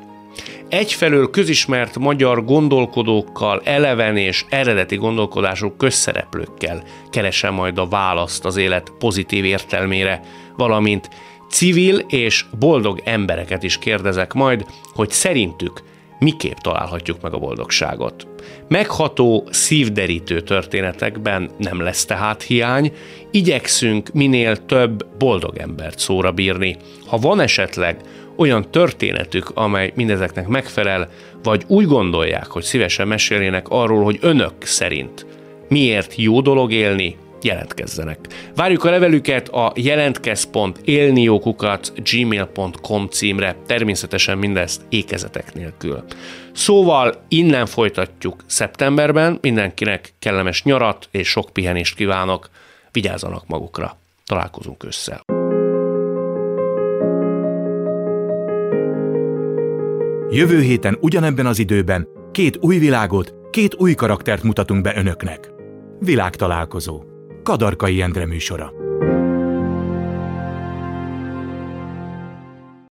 [0.72, 8.92] egyfelől közismert magyar gondolkodókkal, eleven és eredeti gondolkodású közszereplőkkel keresem majd a választ az élet
[9.00, 10.22] pozitív értelmére,
[10.58, 11.10] valamint
[11.50, 15.82] civil és boldog embereket is kérdezek majd, hogy szerintük
[16.22, 18.28] miképp találhatjuk meg a boldogságot.
[18.68, 22.92] Megható, szívderítő történetekben nem lesz tehát hiány,
[23.32, 26.78] igyekszünk minél több boldog embert szóra bírni.
[27.06, 27.98] Ha van esetleg
[28.36, 31.10] olyan történetük, amely mindezeknek megfelel,
[31.44, 35.26] vagy úgy gondolják, hogy szívesen mesélnének arról, hogy önök szerint
[35.70, 38.20] miért jó dolog élni, jelentkezzenek.
[38.56, 46.04] Várjuk a levelüket a jelentkez.élniókukat gmail.com címre, természetesen mindezt ékezetek nélkül.
[46.52, 52.50] Szóval innen folytatjuk szeptemberben, mindenkinek kellemes nyarat és sok pihenést kívánok,
[52.92, 53.98] vigyázzanak magukra.
[54.26, 55.22] Találkozunk össze.
[60.34, 65.52] Jövő héten ugyanebben az időben két új világot, két új karaktert mutatunk be önöknek.
[66.00, 67.11] Világtalálkozó.
[67.44, 68.72] Kadarkai Endre műsora.